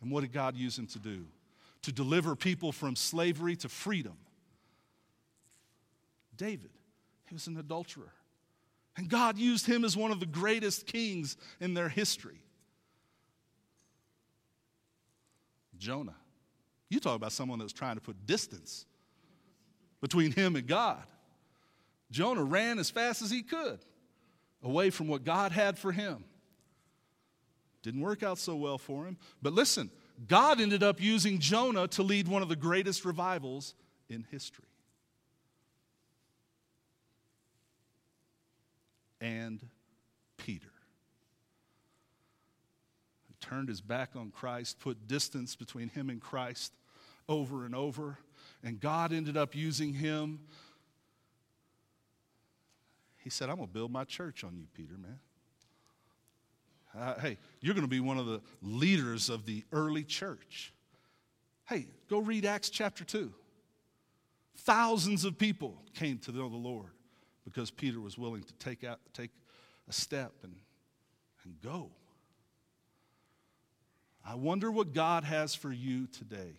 And 0.00 0.10
what 0.10 0.22
did 0.22 0.32
God 0.32 0.56
use 0.56 0.78
him 0.78 0.86
to 0.86 0.98
do? 0.98 1.26
To 1.82 1.92
deliver 1.92 2.34
people 2.34 2.72
from 2.72 2.96
slavery 2.96 3.54
to 3.56 3.68
freedom. 3.68 4.14
David, 6.36 6.70
he 7.28 7.34
was 7.34 7.46
an 7.46 7.56
adulterer. 7.56 8.12
And 8.96 9.08
God 9.08 9.38
used 9.38 9.66
him 9.66 9.84
as 9.84 9.96
one 9.96 10.10
of 10.10 10.20
the 10.20 10.26
greatest 10.26 10.86
kings 10.86 11.36
in 11.60 11.74
their 11.74 11.88
history. 11.88 12.42
Jonah, 15.78 16.14
you 16.90 17.00
talk 17.00 17.16
about 17.16 17.32
someone 17.32 17.58
that 17.58 17.64
was 17.64 17.72
trying 17.72 17.96
to 17.96 18.00
put 18.00 18.26
distance 18.26 18.84
between 20.00 20.30
him 20.30 20.56
and 20.56 20.66
God. 20.66 21.02
Jonah 22.10 22.44
ran 22.44 22.78
as 22.78 22.90
fast 22.90 23.22
as 23.22 23.30
he 23.30 23.42
could 23.42 23.80
away 24.62 24.90
from 24.90 25.08
what 25.08 25.24
God 25.24 25.52
had 25.52 25.78
for 25.78 25.90
him. 25.90 26.24
Didn't 27.82 28.02
work 28.02 28.22
out 28.22 28.38
so 28.38 28.54
well 28.54 28.78
for 28.78 29.06
him. 29.06 29.16
But 29.40 29.54
listen, 29.54 29.90
God 30.28 30.60
ended 30.60 30.82
up 30.82 31.00
using 31.00 31.38
Jonah 31.38 31.88
to 31.88 32.02
lead 32.02 32.28
one 32.28 32.42
of 32.42 32.48
the 32.48 32.56
greatest 32.56 33.04
revivals 33.04 33.74
in 34.08 34.24
history. 34.30 34.66
And 39.22 39.64
Peter. 40.36 40.72
He 43.28 43.34
turned 43.40 43.68
his 43.68 43.80
back 43.80 44.10
on 44.16 44.30
Christ, 44.30 44.80
put 44.80 45.06
distance 45.06 45.54
between 45.54 45.88
him 45.88 46.10
and 46.10 46.20
Christ 46.20 46.72
over 47.28 47.64
and 47.64 47.74
over, 47.74 48.18
and 48.64 48.80
God 48.80 49.12
ended 49.12 49.36
up 49.36 49.54
using 49.54 49.94
him. 49.94 50.40
He 53.18 53.30
said, 53.30 53.48
I'm 53.48 53.56
going 53.56 53.68
to 53.68 53.72
build 53.72 53.92
my 53.92 54.04
church 54.04 54.42
on 54.42 54.56
you, 54.56 54.66
Peter, 54.74 54.94
man. 54.98 55.20
Uh, 56.98 57.20
hey, 57.20 57.38
you're 57.60 57.74
going 57.74 57.86
to 57.86 57.90
be 57.90 58.00
one 58.00 58.18
of 58.18 58.26
the 58.26 58.42
leaders 58.60 59.30
of 59.30 59.46
the 59.46 59.64
early 59.72 60.02
church. 60.02 60.74
Hey, 61.66 61.86
go 62.10 62.18
read 62.18 62.44
Acts 62.44 62.68
chapter 62.68 63.04
2. 63.04 63.32
Thousands 64.58 65.24
of 65.24 65.38
people 65.38 65.80
came 65.94 66.18
to 66.18 66.32
know 66.32 66.48
the 66.48 66.56
Lord 66.56 66.90
because 67.44 67.70
Peter 67.70 68.00
was 68.00 68.16
willing 68.16 68.42
to 68.42 68.52
take, 68.54 68.84
out, 68.84 69.00
take 69.12 69.30
a 69.88 69.92
step 69.92 70.32
and, 70.42 70.54
and 71.44 71.54
go. 71.62 71.90
I 74.24 74.34
wonder 74.34 74.70
what 74.70 74.92
God 74.92 75.24
has 75.24 75.54
for 75.54 75.72
you 75.72 76.06
today. 76.06 76.58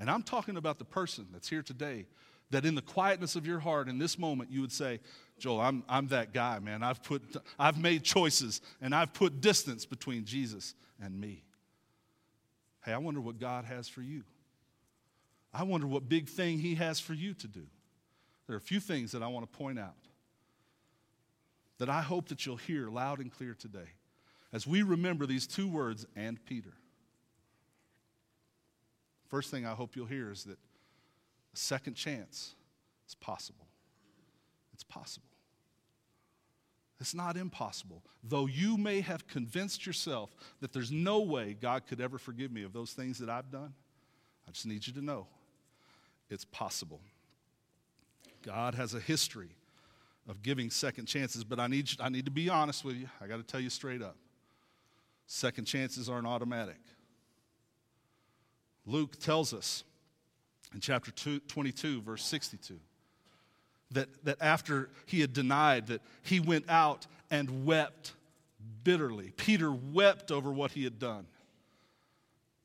And 0.00 0.10
I'm 0.10 0.22
talking 0.22 0.56
about 0.56 0.78
the 0.78 0.84
person 0.84 1.26
that's 1.32 1.48
here 1.48 1.62
today 1.62 2.06
that 2.50 2.64
in 2.66 2.74
the 2.74 2.82
quietness 2.82 3.36
of 3.36 3.46
your 3.46 3.58
heart 3.58 3.88
in 3.88 3.98
this 3.98 4.18
moment 4.18 4.50
you 4.50 4.60
would 4.60 4.72
say, 4.72 5.00
Joel, 5.38 5.60
I'm, 5.60 5.84
I'm 5.88 6.08
that 6.08 6.32
guy, 6.32 6.58
man. 6.58 6.82
I've, 6.82 7.02
put, 7.02 7.22
I've 7.58 7.78
made 7.78 8.02
choices 8.02 8.60
and 8.80 8.94
I've 8.94 9.12
put 9.12 9.40
distance 9.40 9.86
between 9.86 10.24
Jesus 10.24 10.74
and 11.02 11.18
me. 11.18 11.44
Hey, 12.84 12.92
I 12.92 12.98
wonder 12.98 13.20
what 13.20 13.38
God 13.38 13.64
has 13.64 13.88
for 13.88 14.02
you. 14.02 14.22
I 15.54 15.64
wonder 15.64 15.86
what 15.86 16.08
big 16.08 16.28
thing 16.28 16.58
He 16.58 16.74
has 16.76 16.98
for 16.98 17.14
you 17.14 17.34
to 17.34 17.48
do. 17.48 17.66
There 18.46 18.54
are 18.54 18.58
a 18.58 18.60
few 18.60 18.80
things 18.80 19.12
that 19.12 19.22
I 19.22 19.28
want 19.28 19.50
to 19.50 19.58
point 19.58 19.78
out 19.78 19.94
that 21.78 21.88
I 21.88 22.02
hope 22.02 22.28
that 22.28 22.46
you'll 22.46 22.56
hear 22.56 22.88
loud 22.88 23.18
and 23.18 23.32
clear 23.32 23.54
today 23.54 23.90
as 24.52 24.66
we 24.66 24.82
remember 24.82 25.26
these 25.26 25.46
two 25.46 25.68
words 25.68 26.06
and 26.14 26.44
Peter. 26.44 26.72
First 29.28 29.50
thing 29.50 29.64
I 29.64 29.72
hope 29.72 29.96
you'll 29.96 30.06
hear 30.06 30.30
is 30.30 30.44
that 30.44 30.58
a 31.54 31.56
second 31.56 31.94
chance 31.94 32.54
is 33.08 33.14
possible. 33.14 33.66
It's 34.74 34.84
possible. 34.84 35.26
It's 37.00 37.14
not 37.14 37.36
impossible. 37.36 38.04
Though 38.22 38.46
you 38.46 38.76
may 38.76 39.00
have 39.00 39.26
convinced 39.26 39.86
yourself 39.86 40.34
that 40.60 40.72
there's 40.72 40.92
no 40.92 41.20
way 41.20 41.56
God 41.60 41.86
could 41.86 42.00
ever 42.00 42.16
forgive 42.18 42.52
me 42.52 42.62
of 42.62 42.72
those 42.72 42.92
things 42.92 43.18
that 43.18 43.28
I've 43.28 43.50
done, 43.50 43.74
I 44.46 44.50
just 44.52 44.66
need 44.66 44.86
you 44.86 44.92
to 44.92 45.02
know 45.02 45.26
it's 46.30 46.44
possible. 46.44 47.00
God 48.42 48.74
has 48.74 48.94
a 48.94 49.00
history 49.00 49.50
of 50.28 50.42
giving 50.42 50.70
second 50.70 51.06
chances, 51.06 51.44
but 51.44 51.58
I 51.58 51.66
need, 51.66 51.90
I 52.00 52.08
need 52.08 52.24
to 52.26 52.30
be 52.30 52.48
honest 52.48 52.84
with 52.84 52.96
you. 52.96 53.08
I 53.20 53.26
got 53.26 53.38
to 53.38 53.42
tell 53.42 53.60
you 53.60 53.70
straight 53.70 54.02
up. 54.02 54.16
Second 55.26 55.64
chances 55.64 56.08
aren't 56.08 56.26
automatic. 56.26 56.78
Luke 58.86 59.18
tells 59.18 59.52
us 59.52 59.84
in 60.74 60.80
chapter 60.80 61.10
two, 61.10 61.40
22, 61.40 62.02
verse 62.02 62.24
62, 62.24 62.78
that, 63.92 64.08
that 64.24 64.36
after 64.40 64.90
he 65.06 65.20
had 65.20 65.32
denied 65.32 65.88
that 65.88 66.00
he 66.22 66.40
went 66.40 66.68
out 66.68 67.06
and 67.30 67.64
wept 67.64 68.12
bitterly. 68.84 69.32
Peter 69.36 69.72
wept 69.72 70.30
over 70.30 70.52
what 70.52 70.72
he 70.72 70.84
had 70.84 70.98
done. 70.98 71.26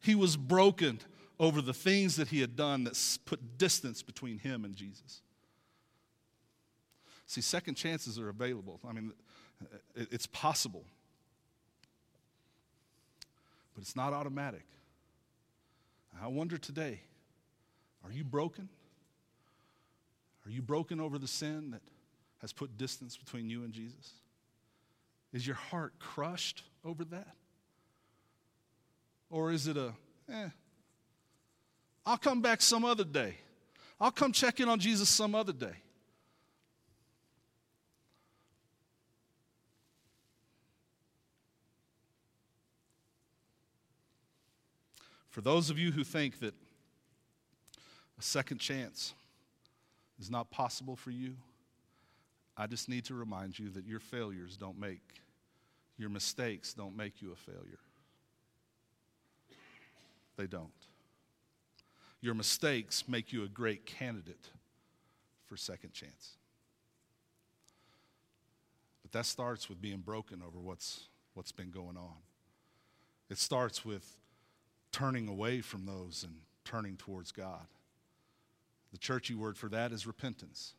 He 0.01 0.15
was 0.15 0.37
broken 0.37 0.99
over 1.39 1.61
the 1.61 1.73
things 1.73 2.15
that 2.15 2.29
he 2.29 2.41
had 2.41 2.55
done 2.55 2.83
that 2.85 3.17
put 3.25 3.57
distance 3.57 4.01
between 4.01 4.39
him 4.39 4.65
and 4.65 4.75
Jesus. 4.75 5.21
See, 7.27 7.41
second 7.41 7.75
chances 7.75 8.17
are 8.17 8.29
available. 8.29 8.79
I 8.87 8.93
mean, 8.93 9.11
it's 9.95 10.27
possible, 10.27 10.85
but 13.75 13.81
it's 13.81 13.95
not 13.95 14.13
automatic. 14.13 14.65
I 16.21 16.27
wonder 16.27 16.57
today 16.57 17.01
are 18.05 18.11
you 18.11 18.23
broken? 18.23 18.69
Are 20.45 20.49
you 20.49 20.61
broken 20.61 21.01
over 21.01 21.19
the 21.19 21.27
sin 21.27 21.71
that 21.71 21.81
has 22.39 22.53
put 22.53 22.77
distance 22.77 23.17
between 23.17 23.49
you 23.49 23.63
and 23.63 23.73
Jesus? 23.73 24.13
Is 25.33 25.45
your 25.45 25.57
heart 25.57 25.93
crushed 25.99 26.63
over 26.85 27.03
that? 27.05 27.35
Or 29.29 29.51
is 29.51 29.67
it 29.67 29.75
a, 29.75 29.93
eh, 30.31 30.49
I'll 32.05 32.17
come 32.17 32.41
back 32.41 32.61
some 32.61 32.85
other 32.85 33.03
day. 33.03 33.35
I'll 33.99 34.11
come 34.11 34.31
check 34.31 34.61
in 34.61 34.69
on 34.69 34.79
Jesus 34.79 35.09
some 35.09 35.35
other 35.35 35.51
day. 35.51 35.75
For 45.37 45.41
those 45.41 45.69
of 45.69 45.77
you 45.77 45.91
who 45.91 46.03
think 46.03 46.39
that 46.39 46.55
a 48.17 48.23
second 48.23 48.57
chance 48.57 49.13
is 50.19 50.31
not 50.31 50.49
possible 50.49 50.95
for 50.95 51.11
you, 51.11 51.35
I 52.57 52.65
just 52.65 52.89
need 52.89 53.05
to 53.05 53.13
remind 53.13 53.59
you 53.59 53.69
that 53.69 53.85
your 53.85 53.99
failures 53.99 54.57
don't 54.57 54.79
make, 54.79 55.21
your 55.95 56.09
mistakes 56.09 56.73
don't 56.73 56.97
make 56.97 57.21
you 57.21 57.33
a 57.33 57.35
failure. 57.35 57.77
They 60.37 60.47
don't. 60.47 60.71
Your 62.19 62.33
mistakes 62.33 63.03
make 63.07 63.31
you 63.31 63.43
a 63.43 63.47
great 63.47 63.85
candidate 63.85 64.49
for 65.45 65.55
second 65.55 65.93
chance. 65.93 66.31
But 69.03 69.11
that 69.11 69.27
starts 69.27 69.69
with 69.69 69.79
being 69.79 69.99
broken 69.99 70.41
over 70.41 70.57
what's, 70.57 71.01
what's 71.35 71.51
been 71.51 71.69
going 71.69 71.95
on. 71.95 72.15
It 73.29 73.37
starts 73.37 73.85
with 73.85 74.17
turning 74.91 75.27
away 75.27 75.61
from 75.61 75.85
those 75.85 76.23
and 76.23 76.35
turning 76.65 76.97
towards 76.97 77.31
God. 77.31 77.67
The 78.91 78.97
churchy 78.97 79.35
word 79.35 79.57
for 79.57 79.69
that 79.69 79.91
is 79.91 80.07
repentance. 80.07 80.73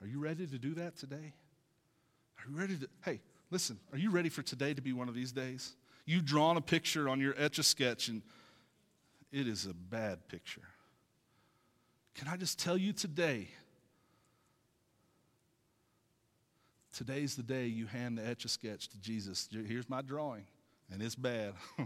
Are 0.00 0.06
you 0.06 0.18
ready 0.18 0.46
to 0.46 0.58
do 0.58 0.74
that 0.74 0.96
today? 0.96 1.32
Are 2.38 2.50
you 2.50 2.56
ready 2.56 2.76
to? 2.76 2.88
Hey, 3.04 3.20
listen, 3.50 3.78
are 3.92 3.98
you 3.98 4.10
ready 4.10 4.28
for 4.28 4.42
today 4.42 4.74
to 4.74 4.80
be 4.80 4.92
one 4.92 5.08
of 5.08 5.14
these 5.14 5.32
days? 5.32 5.74
You've 6.06 6.24
drawn 6.24 6.56
a 6.56 6.60
picture 6.60 7.08
on 7.08 7.20
your 7.20 7.34
etch 7.36 7.58
a 7.58 7.62
sketch 7.62 8.08
and 8.08 8.22
it 9.30 9.46
is 9.46 9.66
a 9.66 9.74
bad 9.74 10.26
picture. 10.28 10.62
Can 12.14 12.28
I 12.28 12.36
just 12.36 12.58
tell 12.58 12.76
you 12.76 12.92
today? 12.92 13.48
Today's 16.92 17.36
the 17.36 17.42
day 17.42 17.66
you 17.66 17.86
hand 17.86 18.18
the 18.18 18.26
etch 18.26 18.44
a 18.44 18.48
sketch 18.48 18.88
to 18.88 19.00
Jesus. 19.00 19.48
Here's 19.52 19.88
my 19.88 20.02
drawing, 20.02 20.46
and 20.90 21.00
it's 21.00 21.14
bad. 21.14 21.52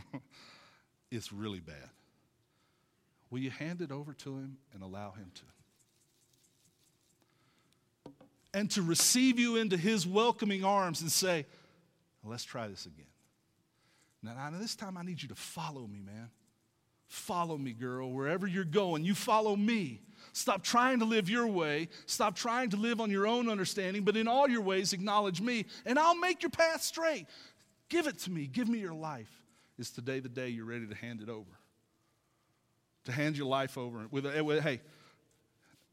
it's 1.12 1.32
really 1.32 1.60
bad. 1.60 1.90
Will 3.30 3.40
you 3.40 3.50
hand 3.50 3.80
it 3.80 3.92
over 3.92 4.12
to 4.14 4.36
him 4.36 4.56
and 4.74 4.82
allow 4.82 5.12
him 5.12 5.30
to? 5.34 5.42
And 8.54 8.70
to 8.72 8.82
receive 8.82 9.38
you 9.38 9.56
into 9.56 9.76
his 9.76 10.06
welcoming 10.06 10.64
arms 10.64 11.00
and 11.00 11.10
say, 11.10 11.46
let's 12.24 12.44
try 12.44 12.68
this 12.68 12.86
again. 12.86 13.06
Now, 14.22 14.34
now, 14.34 14.58
this 14.58 14.76
time 14.76 14.96
I 14.96 15.02
need 15.02 15.20
you 15.22 15.28
to 15.28 15.34
follow 15.34 15.86
me, 15.86 16.00
man. 16.00 16.30
Follow 17.08 17.58
me, 17.58 17.72
girl. 17.72 18.10
Wherever 18.10 18.46
you're 18.46 18.64
going, 18.64 19.04
you 19.04 19.14
follow 19.14 19.56
me. 19.56 20.00
Stop 20.32 20.62
trying 20.62 21.00
to 21.00 21.04
live 21.04 21.28
your 21.28 21.46
way. 21.46 21.88
Stop 22.06 22.36
trying 22.36 22.70
to 22.70 22.76
live 22.76 23.00
on 23.00 23.10
your 23.10 23.26
own 23.26 23.48
understanding, 23.48 24.04
but 24.04 24.16
in 24.16 24.28
all 24.28 24.48
your 24.48 24.62
ways, 24.62 24.92
acknowledge 24.92 25.40
me, 25.40 25.66
and 25.84 25.98
I'll 25.98 26.16
make 26.16 26.42
your 26.42 26.50
path 26.50 26.82
straight. 26.82 27.26
Give 27.88 28.06
it 28.06 28.18
to 28.20 28.30
me. 28.30 28.46
Give 28.46 28.68
me 28.68 28.78
your 28.78 28.94
life. 28.94 29.41
Is 29.82 29.90
today 29.90 30.20
the 30.20 30.28
day 30.28 30.48
you're 30.48 30.64
ready 30.64 30.86
to 30.86 30.94
hand 30.94 31.20
it 31.20 31.28
over? 31.28 31.58
to 33.04 33.12
hand 33.12 33.36
your 33.36 33.46
life 33.46 33.76
over 33.76 34.06
with, 34.10 34.26
a, 34.26 34.42
with 34.42 34.62
hey, 34.62 34.80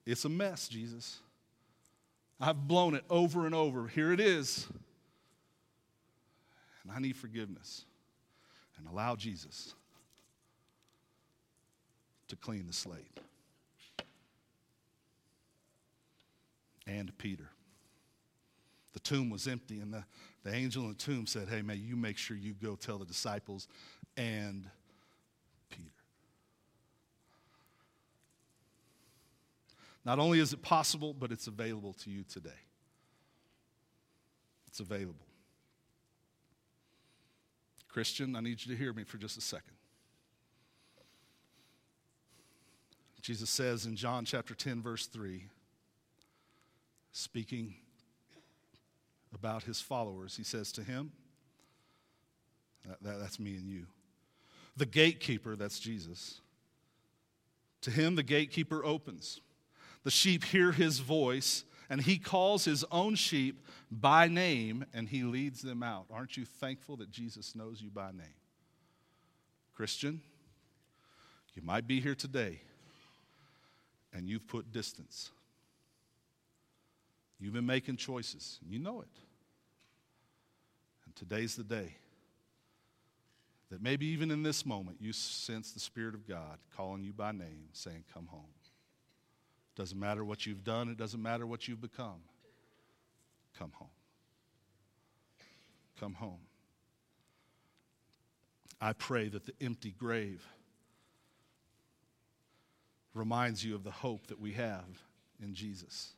it's 0.05 0.25
a 0.25 0.29
mess, 0.29 0.67
Jesus. 0.67 1.19
I've 2.39 2.67
blown 2.67 2.95
it 2.95 3.03
over 3.09 3.45
and 3.45 3.53
over. 3.53 3.87
Here 3.87 4.13
it 4.13 4.19
is. 4.19 4.67
And 6.83 6.91
I 6.91 6.99
need 6.99 7.17
forgiveness. 7.17 7.85
And 8.77 8.87
allow 8.87 9.15
Jesus 9.15 9.73
to 12.29 12.35
clean 12.35 12.67
the 12.67 12.73
slate. 12.73 13.19
And 16.87 17.15
Peter. 17.17 17.49
The 19.01 19.15
tomb 19.15 19.29
was 19.29 19.47
empty, 19.47 19.79
and 19.79 19.93
the, 19.93 20.03
the 20.43 20.53
angel 20.53 20.83
in 20.83 20.89
the 20.89 20.95
tomb 20.95 21.25
said, 21.25 21.47
Hey, 21.47 21.61
man, 21.61 21.81
you 21.81 21.95
make 21.95 22.17
sure 22.17 22.35
you 22.35 22.53
go 22.53 22.75
tell 22.75 22.97
the 22.97 23.05
disciples 23.05 23.69
and 24.17 24.67
Peter. 25.69 25.89
Not 30.03 30.19
only 30.19 30.39
is 30.39 30.51
it 30.51 30.61
possible, 30.61 31.13
but 31.13 31.31
it's 31.31 31.47
available 31.47 31.93
to 31.93 32.09
you 32.09 32.23
today. 32.23 32.49
It's 34.67 34.81
available. 34.81 35.15
Christian, 37.87 38.35
I 38.35 38.41
need 38.41 38.65
you 38.65 38.75
to 38.75 38.77
hear 38.77 38.91
me 38.91 39.05
for 39.05 39.17
just 39.17 39.37
a 39.37 39.41
second. 39.41 39.75
Jesus 43.21 43.49
says 43.49 43.85
in 43.85 43.95
John 43.95 44.25
chapter 44.25 44.53
10, 44.53 44.81
verse 44.81 45.05
3, 45.05 45.45
speaking 47.13 47.75
about 49.33 49.63
his 49.63 49.79
followers, 49.81 50.35
he 50.35 50.43
says 50.43 50.71
to 50.73 50.83
him, 50.83 51.11
that, 52.87 53.01
that, 53.03 53.19
that's 53.19 53.39
me 53.39 53.55
and 53.55 53.67
you, 53.67 53.85
the 54.77 54.85
gatekeeper, 54.85 55.55
that's 55.55 55.79
Jesus, 55.79 56.41
to 57.81 57.91
him 57.91 58.15
the 58.15 58.23
gatekeeper 58.23 58.83
opens. 58.83 59.41
The 60.03 60.11
sheep 60.11 60.45
hear 60.45 60.71
his 60.71 60.99
voice, 60.99 61.65
and 61.89 62.01
he 62.01 62.17
calls 62.17 62.65
his 62.65 62.85
own 62.91 63.15
sheep 63.15 63.65
by 63.91 64.27
name 64.27 64.85
and 64.93 65.09
he 65.09 65.23
leads 65.23 65.61
them 65.61 65.83
out. 65.83 66.05
Aren't 66.11 66.37
you 66.37 66.45
thankful 66.45 66.97
that 66.97 67.11
Jesus 67.11 67.55
knows 67.55 67.81
you 67.81 67.89
by 67.89 68.11
name? 68.11 68.27
Christian, 69.73 70.21
you 71.55 71.61
might 71.63 71.87
be 71.87 71.99
here 71.99 72.15
today 72.15 72.61
and 74.13 74.27
you've 74.27 74.47
put 74.47 74.71
distance. 74.71 75.31
You've 77.39 77.53
been 77.53 77.65
making 77.65 77.97
choices, 77.97 78.59
you 78.67 78.79
know 78.79 79.01
it. 79.01 79.07
And 81.05 81.15
today's 81.15 81.55
the 81.55 81.63
day 81.63 81.95
that 83.69 83.81
maybe 83.81 84.07
even 84.07 84.31
in 84.31 84.43
this 84.43 84.65
moment 84.65 84.97
you 84.99 85.13
sense 85.13 85.71
the 85.71 85.79
Spirit 85.79 86.15
of 86.15 86.27
God 86.27 86.57
calling 86.75 87.03
you 87.03 87.13
by 87.13 87.31
name, 87.31 87.69
saying, 87.71 88.03
Come 88.13 88.27
home. 88.27 88.49
It 88.63 89.79
Doesn't 89.79 89.99
matter 89.99 90.25
what 90.25 90.45
you've 90.45 90.63
done, 90.63 90.89
it 90.89 90.97
doesn't 90.97 91.21
matter 91.21 91.47
what 91.47 91.67
you've 91.67 91.81
become. 91.81 92.21
Come 93.57 93.71
home. 93.73 93.89
Come 95.99 96.13
home. 96.13 96.39
I 98.81 98.93
pray 98.93 99.27
that 99.27 99.45
the 99.45 99.53
empty 99.61 99.91
grave 99.91 100.45
reminds 103.13 103.63
you 103.63 103.75
of 103.75 103.83
the 103.83 103.91
hope 103.91 104.27
that 104.27 104.39
we 104.39 104.53
have 104.53 104.85
in 105.41 105.53
Jesus. 105.53 106.13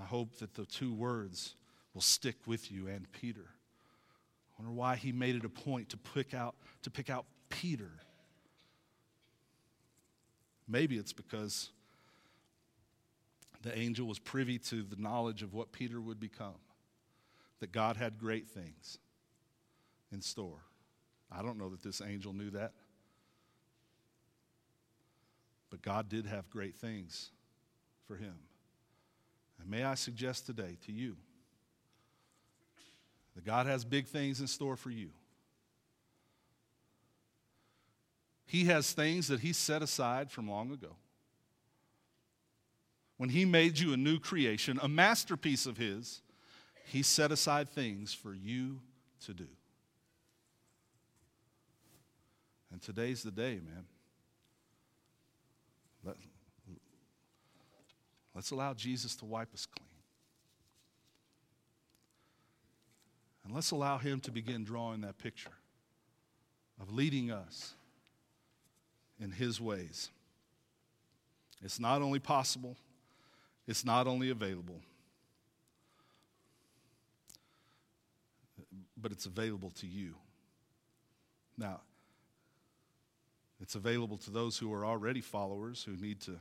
I 0.00 0.04
hope 0.04 0.38
that 0.38 0.54
the 0.54 0.64
two 0.64 0.92
words 0.92 1.54
will 1.94 2.00
stick 2.00 2.36
with 2.46 2.70
you 2.70 2.88
and 2.88 3.10
Peter. 3.12 3.44
I 3.46 4.62
wonder 4.62 4.74
why 4.74 4.96
he 4.96 5.12
made 5.12 5.36
it 5.36 5.44
a 5.44 5.48
point 5.48 5.90
to 5.90 5.96
pick 5.96 6.34
out, 6.34 6.54
to 6.82 6.90
pick 6.90 7.10
out 7.10 7.26
Peter. 7.48 7.90
Maybe 10.66 10.96
it's 10.96 11.12
because 11.12 11.70
the 13.62 13.76
angel 13.76 14.06
was 14.06 14.18
privy 14.18 14.58
to 14.58 14.82
the 14.82 14.96
knowledge 14.96 15.42
of 15.42 15.52
what 15.52 15.72
Peter 15.72 16.00
would 16.00 16.18
become, 16.18 16.58
that 17.60 17.72
God 17.72 17.96
had 17.96 18.18
great 18.18 18.48
things 18.48 18.98
in 20.12 20.20
store. 20.20 20.62
I 21.30 21.42
don't 21.42 21.58
know 21.58 21.68
that 21.70 21.82
this 21.82 22.00
angel 22.00 22.32
knew 22.32 22.50
that. 22.50 22.72
But 25.70 25.82
God 25.82 26.08
did 26.08 26.26
have 26.26 26.50
great 26.50 26.76
things 26.76 27.30
for 28.06 28.16
him. 28.16 28.34
And 29.62 29.70
may 29.70 29.84
I 29.84 29.94
suggest 29.94 30.46
today 30.46 30.76
to 30.86 30.92
you 30.92 31.16
that 33.36 33.44
God 33.44 33.66
has 33.66 33.84
big 33.84 34.08
things 34.08 34.40
in 34.40 34.48
store 34.48 34.76
for 34.76 34.90
you. 34.90 35.10
He 38.44 38.64
has 38.64 38.92
things 38.92 39.28
that 39.28 39.40
He 39.40 39.52
set 39.52 39.80
aside 39.80 40.30
from 40.30 40.50
long 40.50 40.72
ago. 40.72 40.96
When 43.16 43.30
He 43.30 43.44
made 43.44 43.78
you 43.78 43.92
a 43.92 43.96
new 43.96 44.18
creation, 44.18 44.80
a 44.82 44.88
masterpiece 44.88 45.64
of 45.64 45.76
His, 45.76 46.22
He 46.86 47.02
set 47.02 47.30
aside 47.30 47.68
things 47.68 48.12
for 48.12 48.34
you 48.34 48.80
to 49.26 49.32
do. 49.32 49.46
And 52.72 52.82
today's 52.82 53.22
the 53.22 53.30
day, 53.30 53.60
man. 53.64 53.84
Let, 56.04 56.16
let's 58.34 58.50
allow 58.50 58.74
Jesus 58.74 59.14
to 59.16 59.24
wipe 59.24 59.52
us 59.52 59.66
clean. 59.66 59.88
And 63.44 63.54
let's 63.54 63.70
allow 63.70 63.98
Him 63.98 64.20
to 64.20 64.30
begin 64.30 64.64
drawing 64.64 65.00
that 65.02 65.18
picture 65.18 65.50
of 66.80 66.92
leading 66.92 67.30
us 67.30 67.74
in 69.20 69.30
His 69.30 69.60
ways. 69.60 70.10
It's 71.62 71.78
not 71.78 72.02
only 72.02 72.18
possible, 72.18 72.76
it's 73.66 73.84
not 73.84 74.06
only 74.06 74.30
available, 74.30 74.80
but 78.96 79.12
it's 79.12 79.26
available 79.26 79.70
to 79.70 79.86
you. 79.86 80.14
Now, 81.56 81.80
it's 83.60 83.74
available 83.74 84.16
to 84.18 84.30
those 84.30 84.58
who 84.58 84.72
are 84.72 84.84
already 84.84 85.20
followers 85.20 85.84
who 85.84 85.96
need 85.96 86.20
to 86.22 86.38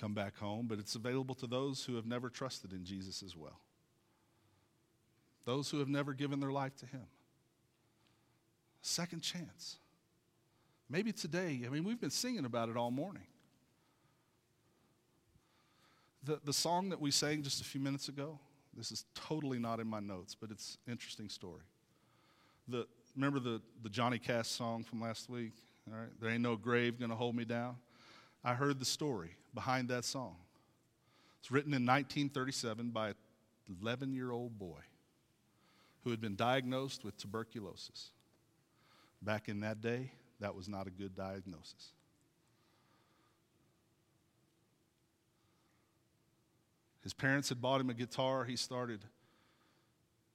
come 0.00 0.14
back 0.14 0.36
home, 0.36 0.66
but 0.66 0.78
it's 0.78 0.94
available 0.94 1.34
to 1.36 1.46
those 1.46 1.84
who 1.84 1.96
have 1.96 2.06
never 2.06 2.28
trusted 2.28 2.72
in 2.72 2.84
Jesus 2.84 3.22
as 3.22 3.36
well. 3.36 3.60
Those 5.44 5.70
who 5.70 5.78
have 5.78 5.88
never 5.88 6.12
given 6.12 6.40
their 6.40 6.52
life 6.52 6.76
to 6.76 6.86
Him 6.86 7.06
second 8.86 9.20
chance. 9.20 9.76
Maybe 10.88 11.12
today, 11.12 11.62
I 11.66 11.68
mean, 11.68 11.84
we've 11.84 12.00
been 12.00 12.10
singing 12.10 12.44
about 12.44 12.68
it 12.68 12.76
all 12.76 12.90
morning. 12.90 13.26
The, 16.22 16.40
the 16.44 16.52
song 16.52 16.88
that 16.90 17.00
we 17.00 17.10
sang 17.10 17.42
just 17.42 17.60
a 17.60 17.64
few 17.64 17.80
minutes 17.80 18.08
ago, 18.08 18.38
this 18.76 18.92
is 18.92 19.04
totally 19.14 19.58
not 19.58 19.80
in 19.80 19.86
my 19.86 20.00
notes, 20.00 20.34
but 20.34 20.50
it's 20.50 20.78
an 20.86 20.92
interesting 20.92 21.28
story. 21.28 21.62
The, 22.68 22.86
remember 23.14 23.40
the, 23.40 23.60
the 23.82 23.88
Johnny 23.88 24.18
Cash 24.18 24.48
song 24.48 24.84
from 24.84 25.00
last 25.00 25.28
week? 25.28 25.52
All 25.90 25.98
right, 25.98 26.08
there 26.20 26.30
ain't 26.30 26.42
no 26.42 26.56
grave 26.56 26.98
gonna 26.98 27.14
hold 27.14 27.34
me 27.34 27.44
down. 27.44 27.76
I 28.44 28.54
heard 28.54 28.78
the 28.78 28.84
story 28.84 29.36
behind 29.54 29.88
that 29.88 30.04
song. 30.04 30.36
It's 31.40 31.50
written 31.50 31.72
in 31.72 31.86
1937 31.86 32.90
by 32.90 33.08
an 33.08 33.14
11 33.80 34.12
year 34.12 34.30
old 34.30 34.58
boy 34.58 34.80
who 36.04 36.10
had 36.10 36.20
been 36.20 36.36
diagnosed 36.36 37.04
with 37.04 37.16
tuberculosis. 37.16 38.10
Back 39.22 39.48
in 39.48 39.60
that 39.60 39.80
day, 39.80 40.12
that 40.40 40.54
was 40.54 40.68
not 40.68 40.86
a 40.86 40.90
good 40.90 41.14
diagnosis. 41.14 41.92
His 47.02 47.14
parents 47.14 47.48
had 47.48 47.60
bought 47.60 47.80
him 47.80 47.90
a 47.90 47.94
guitar. 47.94 48.44
He 48.44 48.56
started 48.56 49.04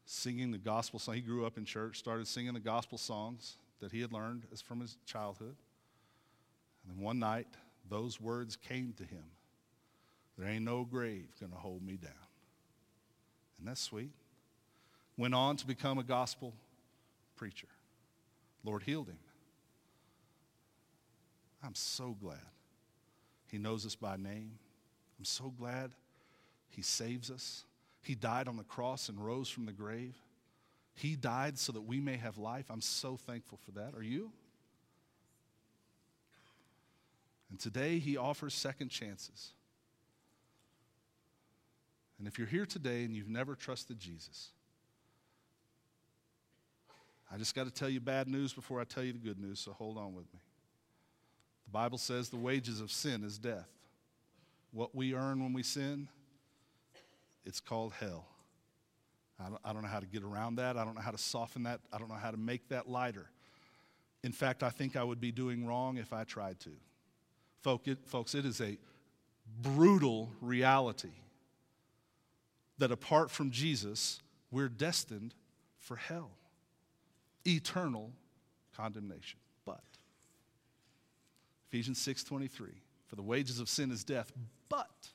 singing 0.05 0.51
the 0.51 0.57
gospel 0.57 0.99
song. 0.99 1.15
He 1.15 1.21
grew 1.21 1.45
up 1.45 1.57
in 1.57 1.65
church, 1.65 1.99
started 1.99 2.27
singing 2.27 2.53
the 2.53 2.59
gospel 2.59 2.97
songs 2.97 3.57
that 3.81 3.91
he 3.91 3.99
had 3.99 4.13
learned 4.13 4.45
from 4.65 4.79
his 4.79 4.97
childhood. 5.05 5.55
And 6.83 6.95
then 6.95 7.03
one 7.03 7.19
night, 7.19 7.47
those 7.91 8.21
words 8.21 8.55
came 8.55 8.93
to 8.97 9.03
him 9.03 9.25
There 10.37 10.47
ain't 10.47 10.63
no 10.63 10.85
grave 10.85 11.27
going 11.39 11.51
to 11.51 11.57
hold 11.57 11.85
me 11.85 11.97
down. 11.97 12.13
And 13.59 13.67
that's 13.67 13.81
sweet. 13.81 14.11
Went 15.17 15.35
on 15.35 15.57
to 15.57 15.67
become 15.67 15.99
a 15.99 16.03
gospel 16.03 16.53
preacher. 17.35 17.67
Lord 18.63 18.83
healed 18.83 19.07
him. 19.07 19.19
I'm 21.63 21.75
so 21.75 22.15
glad 22.19 22.39
he 23.47 23.57
knows 23.57 23.85
us 23.85 23.95
by 23.95 24.15
name. 24.15 24.53
I'm 25.19 25.25
so 25.25 25.53
glad 25.59 25.91
he 26.69 26.81
saves 26.81 27.29
us. 27.29 27.65
He 28.01 28.15
died 28.15 28.47
on 28.47 28.55
the 28.55 28.63
cross 28.63 29.09
and 29.09 29.23
rose 29.23 29.49
from 29.49 29.65
the 29.65 29.73
grave. 29.73 30.15
He 30.95 31.15
died 31.15 31.59
so 31.59 31.73
that 31.73 31.81
we 31.81 31.99
may 31.99 32.15
have 32.15 32.37
life. 32.37 32.65
I'm 32.69 32.81
so 32.81 33.17
thankful 33.17 33.59
for 33.63 33.71
that. 33.71 33.93
Are 33.95 34.03
you? 34.03 34.31
And 37.51 37.59
today 37.59 37.99
he 37.99 38.17
offers 38.17 38.53
second 38.53 38.89
chances. 38.89 39.51
And 42.17 42.27
if 42.27 42.37
you're 42.37 42.47
here 42.47 42.65
today 42.65 43.03
and 43.03 43.15
you've 43.15 43.29
never 43.29 43.55
trusted 43.55 43.99
Jesus, 43.99 44.49
I 47.31 47.37
just 47.37 47.53
got 47.53 47.65
to 47.65 47.71
tell 47.71 47.89
you 47.89 47.99
bad 47.99 48.27
news 48.27 48.53
before 48.53 48.79
I 48.79 48.85
tell 48.85 49.03
you 49.03 49.11
the 49.11 49.19
good 49.19 49.39
news, 49.39 49.59
so 49.59 49.73
hold 49.73 49.97
on 49.97 50.15
with 50.15 50.31
me. 50.33 50.39
The 51.65 51.71
Bible 51.71 51.97
says 51.97 52.29
the 52.29 52.37
wages 52.37 52.79
of 52.79 52.91
sin 52.91 53.23
is 53.23 53.37
death. 53.37 53.69
What 54.71 54.95
we 54.95 55.13
earn 55.13 55.43
when 55.43 55.51
we 55.51 55.63
sin, 55.63 56.07
it's 57.45 57.59
called 57.59 57.93
hell. 57.99 58.27
I 59.39 59.49
don't, 59.49 59.61
I 59.65 59.73
don't 59.73 59.81
know 59.81 59.87
how 59.87 59.99
to 59.99 60.05
get 60.05 60.23
around 60.23 60.55
that. 60.55 60.77
I 60.77 60.85
don't 60.85 60.95
know 60.95 61.01
how 61.01 61.11
to 61.11 61.17
soften 61.17 61.63
that. 61.63 61.81
I 61.91 61.97
don't 61.97 62.07
know 62.07 62.15
how 62.15 62.31
to 62.31 62.37
make 62.37 62.69
that 62.69 62.89
lighter. 62.89 63.29
In 64.23 64.31
fact, 64.31 64.63
I 64.63 64.69
think 64.69 64.95
I 64.95 65.03
would 65.03 65.19
be 65.19 65.31
doing 65.31 65.65
wrong 65.65 65.97
if 65.97 66.13
I 66.13 66.23
tried 66.23 66.59
to. 66.61 66.71
Folks, 67.61 68.35
it 68.35 68.45
is 68.45 68.59
a 68.59 68.77
brutal 69.61 70.31
reality 70.41 71.13
that 72.77 72.91
apart 72.91 73.29
from 73.29 73.51
Jesus, 73.51 74.19
we're 74.49 74.69
destined 74.69 75.35
for 75.77 75.95
hell 75.95 76.31
eternal 77.45 78.11
condemnation. 78.75 79.39
But 79.65 79.83
Ephesians 81.67 81.99
6:23, 81.99 82.81
for 83.07 83.15
the 83.15 83.21
wages 83.21 83.59
of 83.59 83.69
sin 83.69 83.91
is 83.91 84.03
death, 84.03 84.31
but 84.69 85.11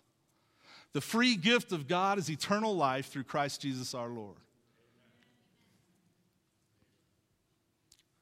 the 0.93 1.01
free 1.01 1.37
gift 1.37 1.73
of 1.73 1.87
God 1.87 2.19
is 2.19 2.31
eternal 2.31 2.77
life 2.77 3.09
through 3.09 3.25
Christ 3.25 3.61
Jesus 3.61 3.95
our 3.95 4.09
Lord. 4.09 4.39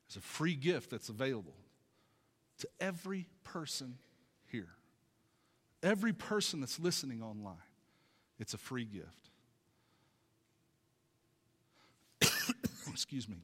It's 0.07 0.17
a 0.17 0.21
free 0.21 0.55
gift 0.55 0.91
that's 0.91 1.09
available 1.09 1.57
to 2.59 2.69
every 2.81 3.29
person 3.43 3.99
here. 4.55 4.69
Every 5.83 6.13
person 6.13 6.61
that's 6.61 6.79
listening 6.79 7.23
online. 7.23 7.57
It's 8.39 8.55
a 8.55 8.59
free 8.59 8.85
gift. 8.85 9.31
Excuse 12.89 13.29
me. 13.29 13.39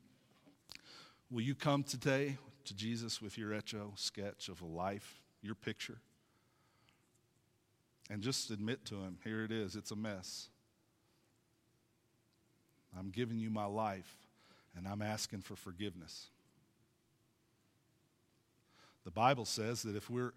Will 1.31 1.43
you 1.43 1.57
come 1.57 1.83
today 1.83 2.39
to 2.65 2.75
Jesus 2.75 3.21
with 3.21 3.37
your 3.37 3.51
etcho 3.51 3.99
sketch 3.99 4.49
of 4.49 4.63
a 4.63 4.67
life, 4.67 5.21
your 5.43 5.57
picture? 5.57 5.99
And 8.09 8.23
just 8.23 8.51
admit 8.51 8.85
to 8.87 8.97
him, 8.97 9.19
here 9.25 9.43
it 9.43 9.51
is, 9.51 9.75
it's 9.75 9.91
a 9.91 9.97
mess. 9.97 10.49
I'm 12.97 13.11
giving 13.11 13.39
you 13.39 13.51
my 13.51 13.67
life, 13.67 14.17
and 14.77 14.87
I'm 14.87 15.03
asking 15.03 15.43
for 15.43 15.57
forgiveness. 15.57 16.27
The 19.05 19.11
Bible 19.11 19.45
says 19.45 19.83
that 19.83 19.97
if 19.97 20.09
we're 20.09 20.33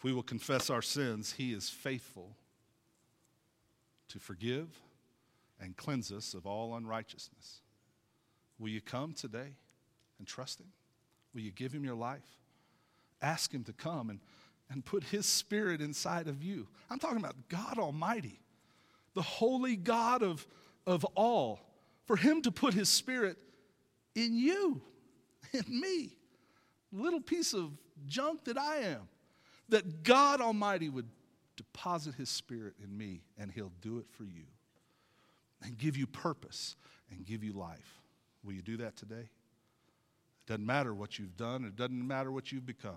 if 0.00 0.04
we 0.04 0.14
will 0.14 0.22
confess 0.22 0.70
our 0.70 0.80
sins, 0.80 1.32
he 1.32 1.52
is 1.52 1.68
faithful 1.68 2.34
to 4.08 4.18
forgive 4.18 4.66
and 5.60 5.76
cleanse 5.76 6.10
us 6.10 6.32
of 6.32 6.46
all 6.46 6.74
unrighteousness. 6.74 7.60
Will 8.58 8.70
you 8.70 8.80
come 8.80 9.12
today 9.12 9.56
and 10.18 10.26
trust 10.26 10.58
Him? 10.58 10.68
Will 11.34 11.42
you 11.42 11.50
give 11.50 11.70
Him 11.70 11.84
your 11.84 11.96
life? 11.96 12.24
Ask 13.20 13.52
Him 13.52 13.62
to 13.64 13.74
come 13.74 14.08
and, 14.08 14.20
and 14.70 14.82
put 14.82 15.04
His 15.04 15.26
Spirit 15.26 15.82
inside 15.82 16.28
of 16.28 16.42
you. 16.42 16.66
I'm 16.88 16.98
talking 16.98 17.18
about 17.18 17.36
God 17.50 17.78
Almighty, 17.78 18.40
the 19.12 19.20
holy 19.20 19.76
God 19.76 20.22
of, 20.22 20.46
of 20.86 21.04
all, 21.14 21.60
for 22.06 22.16
Him 22.16 22.40
to 22.40 22.50
put 22.50 22.72
His 22.72 22.88
Spirit 22.88 23.36
in 24.14 24.34
you, 24.34 24.80
in 25.52 25.64
me, 25.68 26.16
little 26.90 27.20
piece 27.20 27.52
of 27.52 27.72
junk 28.06 28.44
that 28.44 28.56
I 28.56 28.76
am, 28.76 29.06
that 29.70 30.02
God 30.02 30.40
Almighty 30.40 30.88
would 30.88 31.08
deposit 31.56 32.14
His 32.14 32.28
Spirit 32.28 32.74
in 32.82 32.96
me 32.96 33.22
and 33.38 33.50
He'll 33.50 33.72
do 33.80 33.98
it 33.98 34.06
for 34.10 34.24
you 34.24 34.44
and 35.62 35.76
give 35.76 35.96
you 35.96 36.06
purpose 36.06 36.76
and 37.10 37.24
give 37.24 37.44
you 37.44 37.52
life. 37.52 38.00
Will 38.44 38.54
you 38.54 38.62
do 38.62 38.76
that 38.78 38.96
today? 38.96 39.28
It 39.28 40.46
doesn't 40.46 40.66
matter 40.66 40.94
what 40.94 41.18
you've 41.18 41.36
done, 41.36 41.64
it 41.64 41.76
doesn't 41.76 42.06
matter 42.06 42.32
what 42.32 42.50
you've 42.50 42.66
become. 42.66 42.94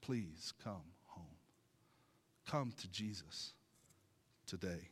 Please 0.00 0.52
come 0.62 0.82
home. 1.06 1.24
Come 2.46 2.72
to 2.78 2.88
Jesus 2.88 3.54
today. 4.46 4.90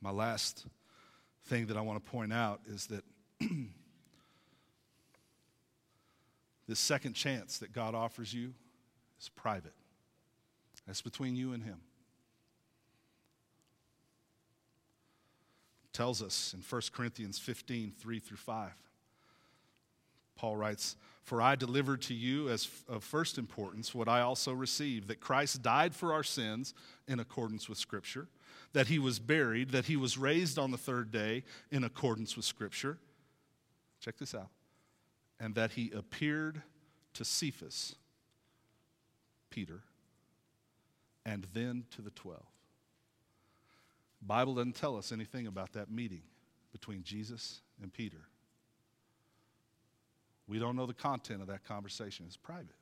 My 0.00 0.10
last 0.10 0.66
thing 1.46 1.66
that 1.66 1.76
I 1.76 1.82
want 1.82 2.02
to 2.02 2.10
point 2.10 2.32
out 2.32 2.60
is 2.66 2.86
that 2.86 3.04
This 6.66 6.78
second 6.78 7.14
chance 7.14 7.58
that 7.58 7.72
God 7.72 7.94
offers 7.94 8.32
you 8.32 8.54
is 9.20 9.28
private. 9.28 9.74
That's 10.86 11.02
between 11.02 11.36
you 11.36 11.52
and 11.52 11.62
Him. 11.62 11.78
It 15.84 15.92
tells 15.92 16.22
us 16.22 16.54
in 16.54 16.60
1 16.60 16.82
Corinthians 16.92 17.38
15, 17.38 17.92
3 17.98 18.18
through 18.18 18.36
5. 18.36 18.72
Paul 20.36 20.56
writes, 20.56 20.96
For 21.22 21.40
I 21.40 21.54
delivered 21.54 22.02
to 22.02 22.14
you 22.14 22.48
as 22.48 22.68
of 22.88 23.04
first 23.04 23.38
importance 23.38 23.94
what 23.94 24.08
I 24.08 24.20
also 24.20 24.52
received 24.52 25.08
that 25.08 25.20
Christ 25.20 25.62
died 25.62 25.94
for 25.94 26.12
our 26.12 26.24
sins 26.24 26.74
in 27.06 27.20
accordance 27.20 27.68
with 27.68 27.78
Scripture, 27.78 28.28
that 28.72 28.88
he 28.88 28.98
was 28.98 29.18
buried, 29.18 29.70
that 29.70 29.86
he 29.86 29.96
was 29.96 30.18
raised 30.18 30.58
on 30.58 30.70
the 30.70 30.78
third 30.78 31.10
day 31.10 31.44
in 31.70 31.84
accordance 31.84 32.36
with 32.36 32.44
Scripture. 32.44 32.98
Check 34.00 34.18
this 34.18 34.34
out. 34.34 34.48
And 35.40 35.54
that 35.54 35.72
he 35.72 35.90
appeared 35.94 36.62
to 37.14 37.24
Cephas, 37.24 37.96
Peter, 39.50 39.80
and 41.26 41.46
then 41.52 41.84
to 41.96 42.02
the 42.02 42.10
12. 42.10 42.40
Bible 44.22 44.54
doesn't 44.54 44.76
tell 44.76 44.96
us 44.96 45.12
anything 45.12 45.46
about 45.46 45.72
that 45.74 45.90
meeting 45.90 46.22
between 46.72 47.02
Jesus 47.02 47.60
and 47.82 47.92
Peter. 47.92 48.20
We 50.46 50.58
don't 50.58 50.76
know 50.76 50.86
the 50.86 50.94
content 50.94 51.40
of 51.40 51.48
that 51.48 51.64
conversation. 51.64 52.24
It's 52.26 52.36
private. 52.36 52.76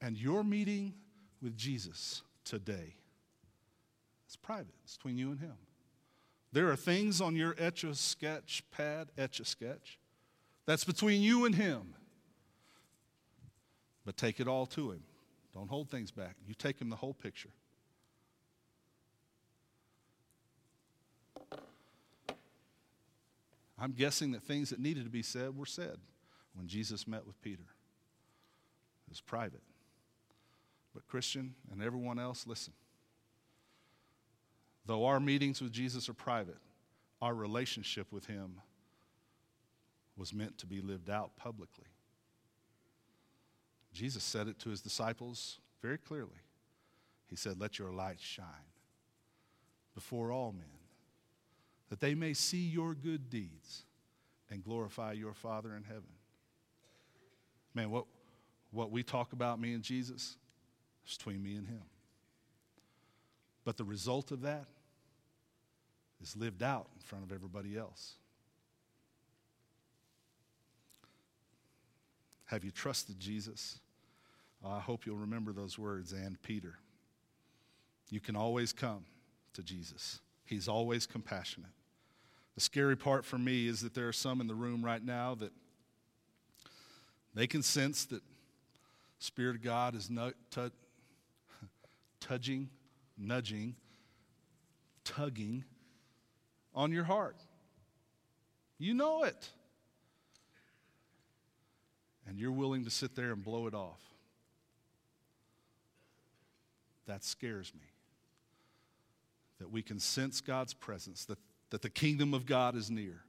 And 0.00 0.16
your 0.16 0.42
meeting 0.42 0.94
with 1.40 1.56
Jesus 1.56 2.22
today 2.44 2.94
is 4.28 4.36
private. 4.36 4.74
It's 4.84 4.96
between 4.96 5.16
you 5.16 5.30
and 5.30 5.40
him. 5.40 5.54
There 6.52 6.70
are 6.70 6.76
things 6.76 7.20
on 7.20 7.34
your 7.34 7.54
etch 7.58 7.82
a 7.82 7.94
sketch 7.94 8.62
pad, 8.70 9.08
etch 9.16 9.40
a 9.40 9.44
sketch, 9.44 9.98
that's 10.66 10.84
between 10.84 11.22
you 11.22 11.44
and 11.46 11.54
him. 11.54 11.94
But 14.04 14.16
take 14.16 14.38
it 14.38 14.46
all 14.46 14.66
to 14.66 14.90
him. 14.90 15.02
Don't 15.54 15.68
hold 15.68 15.90
things 15.90 16.10
back. 16.10 16.36
You 16.46 16.54
take 16.54 16.80
him 16.80 16.90
the 16.90 16.96
whole 16.96 17.14
picture. 17.14 17.50
I'm 23.78 23.92
guessing 23.92 24.32
that 24.32 24.42
things 24.42 24.70
that 24.70 24.78
needed 24.78 25.04
to 25.04 25.10
be 25.10 25.22
said 25.22 25.56
were 25.56 25.66
said 25.66 25.96
when 26.54 26.68
Jesus 26.68 27.08
met 27.08 27.26
with 27.26 27.40
Peter. 27.42 27.62
It 27.62 29.10
was 29.10 29.20
private. 29.20 29.62
But, 30.94 31.06
Christian 31.08 31.54
and 31.72 31.82
everyone 31.82 32.18
else, 32.18 32.46
listen. 32.46 32.74
Though 34.86 35.06
our 35.06 35.20
meetings 35.20 35.60
with 35.60 35.72
Jesus 35.72 36.08
are 36.08 36.14
private, 36.14 36.58
our 37.20 37.34
relationship 37.34 38.08
with 38.10 38.26
Him 38.26 38.60
was 40.16 40.34
meant 40.34 40.58
to 40.58 40.66
be 40.66 40.80
lived 40.80 41.08
out 41.08 41.36
publicly. 41.36 41.86
Jesus 43.92 44.24
said 44.24 44.48
it 44.48 44.58
to 44.60 44.70
his 44.70 44.80
disciples 44.80 45.58
very 45.80 45.98
clearly. 45.98 46.40
He 47.28 47.36
said, 47.36 47.60
Let 47.60 47.78
your 47.78 47.92
light 47.92 48.20
shine 48.20 48.46
before 49.94 50.32
all 50.32 50.52
men, 50.52 50.64
that 51.90 52.00
they 52.00 52.14
may 52.14 52.32
see 52.34 52.66
your 52.66 52.94
good 52.94 53.28
deeds 53.28 53.84
and 54.50 54.64
glorify 54.64 55.12
your 55.12 55.34
Father 55.34 55.76
in 55.76 55.84
heaven. 55.84 56.08
Man, 57.74 57.90
what, 57.90 58.06
what 58.70 58.90
we 58.90 59.02
talk 59.02 59.32
about, 59.32 59.60
me 59.60 59.72
and 59.72 59.82
Jesus, 59.82 60.36
is 61.06 61.16
between 61.16 61.42
me 61.42 61.56
and 61.56 61.66
him. 61.66 61.82
But 63.64 63.76
the 63.76 63.84
result 63.84 64.32
of 64.32 64.42
that 64.42 64.66
is 66.20 66.36
lived 66.36 66.62
out 66.62 66.88
in 66.94 67.00
front 67.00 67.24
of 67.24 67.32
everybody 67.32 67.76
else. 67.76 68.14
Have 72.46 72.64
you 72.64 72.70
trusted 72.70 73.18
Jesus? 73.18 73.80
I 74.64 74.78
hope 74.78 75.06
you'll 75.06 75.16
remember 75.16 75.52
those 75.52 75.78
words 75.78 76.12
and 76.12 76.40
Peter. 76.42 76.74
You 78.10 78.20
can 78.20 78.36
always 78.36 78.72
come 78.72 79.04
to 79.54 79.62
Jesus, 79.62 80.20
He's 80.44 80.68
always 80.68 81.06
compassionate. 81.06 81.70
The 82.54 82.60
scary 82.60 82.96
part 82.96 83.24
for 83.24 83.38
me 83.38 83.66
is 83.66 83.80
that 83.80 83.94
there 83.94 84.08
are 84.08 84.12
some 84.12 84.40
in 84.40 84.46
the 84.46 84.54
room 84.54 84.84
right 84.84 85.02
now 85.02 85.34
that 85.36 85.52
they 87.34 87.46
can 87.46 87.62
sense 87.62 88.04
that 88.06 88.22
Spirit 89.18 89.56
of 89.56 89.62
God 89.62 89.94
is 89.94 90.10
tudging, 92.20 92.68
nudging, 93.22 93.76
tugging 95.04 95.64
on 96.74 96.92
your 96.92 97.04
heart. 97.04 97.36
You 98.78 98.94
know 98.94 99.22
it 99.22 99.50
and 102.26 102.38
you're 102.38 102.52
willing 102.52 102.84
to 102.84 102.90
sit 102.90 103.14
there 103.14 103.32
and 103.32 103.42
blow 103.42 103.66
it 103.66 103.74
off. 103.74 104.00
That 107.06 107.24
scares 107.24 107.72
me. 107.74 107.86
That 109.58 109.70
we 109.70 109.82
can 109.82 109.98
sense 109.98 110.40
God's 110.40 110.74
presence, 110.74 111.24
that, 111.26 111.38
that 111.70 111.82
the 111.82 111.90
kingdom 111.90 112.34
of 112.34 112.46
God 112.46 112.74
is 112.74 112.90
near, 112.90 113.22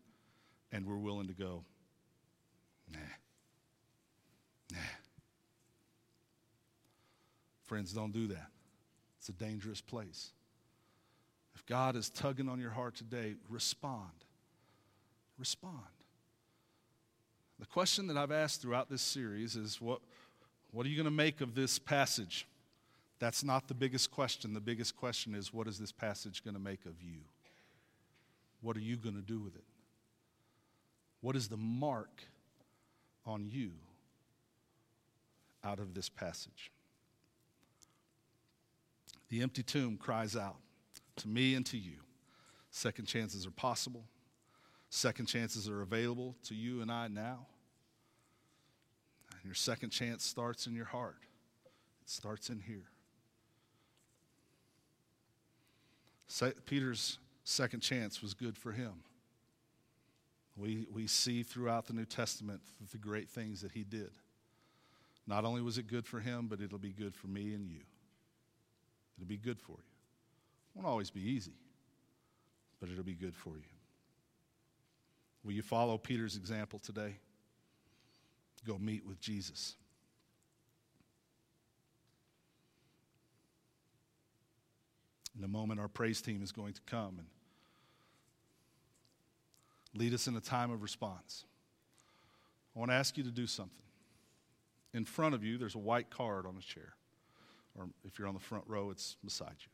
and 0.72 0.86
we're 0.86 0.98
willing 0.98 1.28
to 1.28 1.34
go, 1.34 1.64
nah, 2.92 3.00
nah. 4.72 4.78
Friends, 7.66 7.94
don't 7.94 8.12
do 8.12 8.28
that. 8.28 8.53
It's 9.24 9.30
a 9.30 9.32
dangerous 9.32 9.80
place. 9.80 10.34
If 11.56 11.66
God 11.66 11.96
is 11.96 12.10
tugging 12.10 12.50
on 12.50 12.60
your 12.60 12.72
heart 12.72 12.96
today, 12.96 13.36
respond. 13.48 14.12
Respond. 15.40 15.78
The 17.58 17.66
question 17.66 18.08
that 18.08 18.18
I've 18.18 18.34
asked 18.34 18.62
throughout 18.62 18.90
this 18.90 19.02
series 19.02 19.56
is 19.56 19.80
what, 19.80 20.02
what 20.74 20.86
are 20.86 20.90
you 20.90 20.98
going 20.98 21.06
to 21.06 21.10
make 21.10 21.40
of 21.40 21.56
this 21.56 21.80
passage? 21.80 22.46
That's 23.20 23.46
not 23.46 23.70
the 23.70 23.74
biggest 23.74 24.12
question. 24.12 24.54
The 24.54 24.60
biggest 24.60 24.98
question 24.98 25.36
is 25.36 25.54
what 25.54 25.70
is 25.70 25.80
this 25.80 25.94
passage 25.94 26.44
going 26.44 26.56
to 26.56 26.60
make 26.60 26.86
of 26.86 27.02
you? 27.02 27.20
What 28.60 28.76
are 28.76 28.82
you 28.82 28.98
going 28.98 29.16
to 29.16 29.22
do 29.22 29.40
with 29.40 29.56
it? 29.56 29.64
What 31.22 31.38
is 31.38 31.48
the 31.48 31.56
mark 31.56 32.24
on 33.26 33.46
you 33.46 33.72
out 35.64 35.80
of 35.80 35.94
this 35.94 36.10
passage? 36.10 36.74
The 39.34 39.42
empty 39.42 39.64
tomb 39.64 39.98
cries 39.98 40.36
out 40.36 40.58
to 41.16 41.28
me 41.28 41.56
and 41.56 41.66
to 41.66 41.76
you. 41.76 41.96
Second 42.70 43.06
chances 43.06 43.48
are 43.48 43.52
possible. 43.52 44.06
Second 44.92 45.26
chances 45.26 45.68
are 45.68 45.82
available 45.82 46.36
to 46.44 46.54
you 46.54 46.84
and 46.84 46.92
I 46.92 47.08
now. 47.08 47.48
And 49.32 49.44
your 49.44 49.56
second 49.56 49.90
chance 49.90 50.24
starts 50.24 50.68
in 50.68 50.76
your 50.76 50.86
heart, 50.86 51.18
it 52.04 52.12
starts 52.12 52.52
in 52.52 52.60
here. 52.60 52.92
Peter's 56.68 57.18
second 57.44 57.80
chance 57.80 58.22
was 58.22 58.36
good 58.36 58.56
for 58.56 58.72
him. 58.72 58.94
We, 60.56 60.86
we 60.94 61.08
see 61.08 61.42
throughout 61.42 61.88
the 61.88 61.94
New 61.94 62.06
Testament 62.06 62.62
the 62.92 63.00
great 63.00 63.30
things 63.30 63.62
that 63.62 63.72
he 63.72 63.84
did. 63.84 64.12
Not 65.26 65.44
only 65.44 65.64
was 65.64 65.80
it 65.80 65.88
good 65.88 66.06
for 66.06 66.20
him, 66.20 66.46
but 66.48 66.62
it'll 66.62 66.78
be 66.78 66.94
good 66.94 67.16
for 67.16 67.26
me 67.26 67.56
and 67.56 67.66
you. 67.68 67.80
It'll 69.18 69.28
be 69.28 69.38
good 69.38 69.60
for 69.60 69.74
you. 69.74 69.78
It 69.78 70.76
won't 70.76 70.88
always 70.88 71.10
be 71.10 71.22
easy, 71.22 71.54
but 72.80 72.90
it'll 72.90 73.04
be 73.04 73.14
good 73.14 73.36
for 73.36 73.56
you. 73.58 73.64
Will 75.44 75.54
you 75.54 75.62
follow 75.62 75.98
Peter's 75.98 76.36
example 76.36 76.80
today? 76.80 77.16
go 78.66 78.78
meet 78.78 79.06
with 79.06 79.20
Jesus. 79.20 79.76
In 85.38 85.44
a 85.44 85.48
moment, 85.48 85.80
our 85.80 85.88
praise 85.88 86.22
team 86.22 86.44
is 86.44 86.52
going 86.52 86.74
to 86.74 86.82
come 86.86 87.18
and 87.18 87.28
lead 89.96 90.14
us 90.14 90.28
in 90.28 90.36
a 90.36 90.42
time 90.42 90.72
of 90.72 90.82
response. 90.82 91.46
I 92.76 92.80
want 92.80 92.92
to 92.92 92.96
ask 92.96 93.18
you 93.18 93.24
to 93.24 93.32
do 93.32 93.48
something. 93.48 93.78
In 94.94 95.06
front 95.06 95.34
of 95.34 95.44
you, 95.44 95.58
there's 95.58 95.76
a 95.76 95.80
white 95.80 96.10
card 96.10 96.46
on 96.46 96.56
a 96.56 96.62
chair. 96.62 96.94
Or 97.78 97.88
if 98.06 98.20
you're 98.20 98.28
on 98.28 98.34
the 98.34 98.40
front 98.40 98.66
row, 98.68 98.90
it's 98.90 99.18
beside 99.24 99.56
you. 99.60 99.68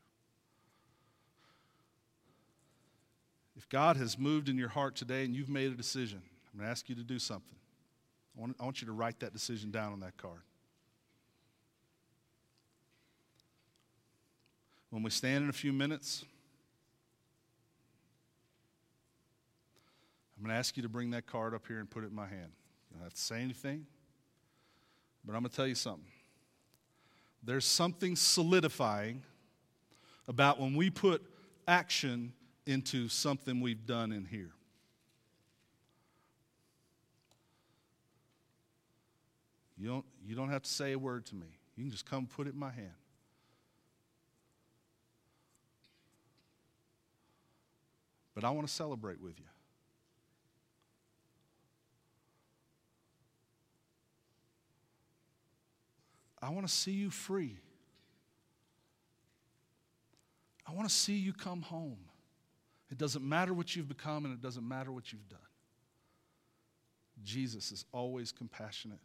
If 3.56 3.68
God 3.68 3.96
has 3.96 4.18
moved 4.18 4.48
in 4.48 4.56
your 4.56 4.70
heart 4.70 4.96
today 4.96 5.24
and 5.24 5.34
you've 5.34 5.50
made 5.50 5.70
a 5.70 5.74
decision, 5.74 6.22
I'm 6.52 6.60
going 6.60 6.66
to 6.66 6.70
ask 6.70 6.88
you 6.88 6.94
to 6.94 7.02
do 7.02 7.18
something. 7.18 7.56
I 8.36 8.40
want, 8.40 8.56
I 8.58 8.64
want 8.64 8.80
you 8.80 8.86
to 8.86 8.92
write 8.92 9.20
that 9.20 9.32
decision 9.32 9.70
down 9.70 9.92
on 9.92 10.00
that 10.00 10.16
card. 10.16 10.40
When 14.88 15.02
we 15.02 15.10
stand 15.10 15.44
in 15.44 15.50
a 15.50 15.52
few 15.52 15.72
minutes, 15.72 16.24
I'm 20.36 20.44
going 20.44 20.54
to 20.54 20.58
ask 20.58 20.76
you 20.76 20.82
to 20.82 20.88
bring 20.88 21.10
that 21.10 21.26
card 21.26 21.52
up 21.54 21.66
here 21.66 21.80
and 21.80 21.90
put 21.90 22.02
it 22.02 22.06
in 22.06 22.14
my 22.14 22.26
hand. 22.26 22.50
You 22.90 22.96
don't 22.96 23.04
have 23.04 23.14
to 23.14 23.20
say 23.20 23.42
anything, 23.42 23.84
but 25.22 25.34
I'm 25.34 25.42
going 25.42 25.50
to 25.50 25.56
tell 25.56 25.66
you 25.66 25.74
something. 25.74 26.06
There's 27.42 27.64
something 27.64 28.16
solidifying 28.16 29.22
about 30.28 30.60
when 30.60 30.76
we 30.76 30.90
put 30.90 31.22
action 31.66 32.32
into 32.66 33.08
something 33.08 33.60
we've 33.60 33.86
done 33.86 34.12
in 34.12 34.24
here. 34.24 34.52
You 39.78 39.88
don't, 39.88 40.04
you 40.26 40.34
don't 40.36 40.50
have 40.50 40.62
to 40.62 40.70
say 40.70 40.92
a 40.92 40.98
word 40.98 41.24
to 41.26 41.34
me. 41.34 41.46
You 41.76 41.84
can 41.84 41.90
just 41.90 42.04
come 42.04 42.26
put 42.26 42.46
it 42.46 42.52
in 42.52 42.58
my 42.58 42.70
hand. 42.70 42.92
But 48.34 48.44
I 48.44 48.50
want 48.50 48.66
to 48.68 48.72
celebrate 48.72 49.20
with 49.20 49.38
you. 49.38 49.46
I 56.42 56.50
want 56.50 56.66
to 56.66 56.72
see 56.72 56.92
you 56.92 57.10
free. 57.10 57.58
I 60.66 60.72
want 60.72 60.88
to 60.88 60.94
see 60.94 61.16
you 61.16 61.32
come 61.32 61.62
home. 61.62 61.98
It 62.90 62.98
doesn't 62.98 63.26
matter 63.26 63.52
what 63.52 63.74
you've 63.74 63.88
become 63.88 64.24
and 64.24 64.34
it 64.34 64.40
doesn't 64.40 64.66
matter 64.66 64.90
what 64.90 65.12
you've 65.12 65.28
done. 65.28 65.38
Jesus 67.22 67.70
is 67.72 67.84
always 67.92 68.32
compassionate 68.32 68.98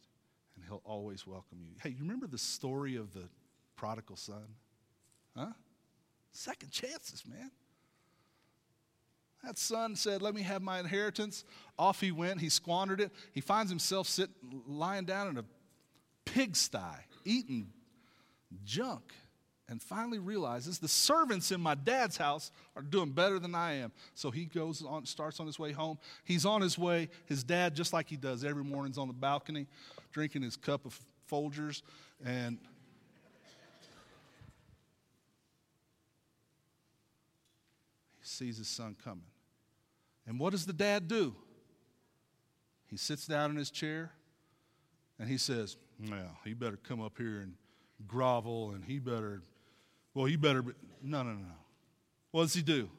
and 0.55 0.63
he'll 0.65 0.81
always 0.85 1.27
welcome 1.27 1.59
you. 1.61 1.73
Hey, 1.81 1.89
you 1.89 1.97
remember 1.99 2.27
the 2.27 2.37
story 2.37 2.95
of 2.95 3.13
the 3.13 3.27
prodigal 3.75 4.15
son? 4.15 4.55
Huh? 5.35 5.47
Second 6.31 6.71
chances, 6.71 7.23
man. 7.27 7.51
That 9.43 9.57
son 9.57 9.95
said, 9.95 10.21
Let 10.21 10.33
me 10.33 10.41
have 10.41 10.61
my 10.61 10.79
inheritance. 10.79 11.43
Off 11.77 12.01
he 12.01 12.11
went. 12.11 12.41
He 12.41 12.49
squandered 12.49 12.99
it. 12.99 13.11
He 13.33 13.41
finds 13.41 13.69
himself 13.69 14.07
sitting, 14.07 14.33
lying 14.67 15.05
down 15.05 15.27
in 15.27 15.37
a 15.37 15.45
pigsty, 16.25 16.79
eating 17.25 17.73
junk, 18.63 19.13
and 19.67 19.81
finally 19.81 20.19
realizes 20.19 20.77
the 20.77 20.87
servants 20.87 21.51
in 21.51 21.59
my 21.59 21.73
dad's 21.73 22.17
house 22.17 22.51
are 22.75 22.83
doing 22.83 23.09
better 23.11 23.39
than 23.39 23.55
I 23.55 23.73
am. 23.73 23.91
So 24.13 24.29
he 24.29 24.45
goes 24.45 24.83
on, 24.83 25.05
starts 25.05 25.39
on 25.39 25.47
his 25.47 25.57
way 25.57 25.71
home. 25.71 25.97
He's 26.23 26.45
on 26.45 26.61
his 26.61 26.77
way. 26.77 27.09
His 27.25 27.43
dad, 27.43 27.75
just 27.75 27.91
like 27.91 28.07
he 28.07 28.15
does 28.15 28.43
every 28.43 28.63
morning, 28.63 28.91
is 28.91 28.99
on 28.99 29.07
the 29.07 29.13
balcony 29.13 29.65
drinking 30.11 30.43
his 30.43 30.55
cup 30.55 30.85
of 30.85 30.99
Folgers 31.29 31.81
and 32.23 32.59
he 38.19 38.25
sees 38.27 38.57
his 38.57 38.67
son 38.67 38.95
coming. 39.03 39.25
And 40.27 40.39
what 40.39 40.51
does 40.51 40.65
the 40.65 40.73
dad 40.73 41.07
do? 41.07 41.35
He 42.87 42.97
sits 42.97 43.25
down 43.25 43.51
in 43.51 43.57
his 43.57 43.71
chair 43.71 44.11
and 45.19 45.29
he 45.29 45.37
says, 45.37 45.77
Well, 46.09 46.37
he 46.43 46.53
better 46.53 46.77
come 46.77 47.01
up 47.01 47.17
here 47.17 47.41
and 47.41 47.53
grovel 48.07 48.71
and 48.71 48.83
he 48.83 48.99
better, 48.99 49.41
well, 50.13 50.25
he 50.25 50.35
better, 50.35 50.61
be. 50.61 50.73
no, 51.01 51.23
no, 51.23 51.33
no. 51.33 51.45
What 52.31 52.43
does 52.43 52.53
he 52.53 52.61
do? 52.61 52.89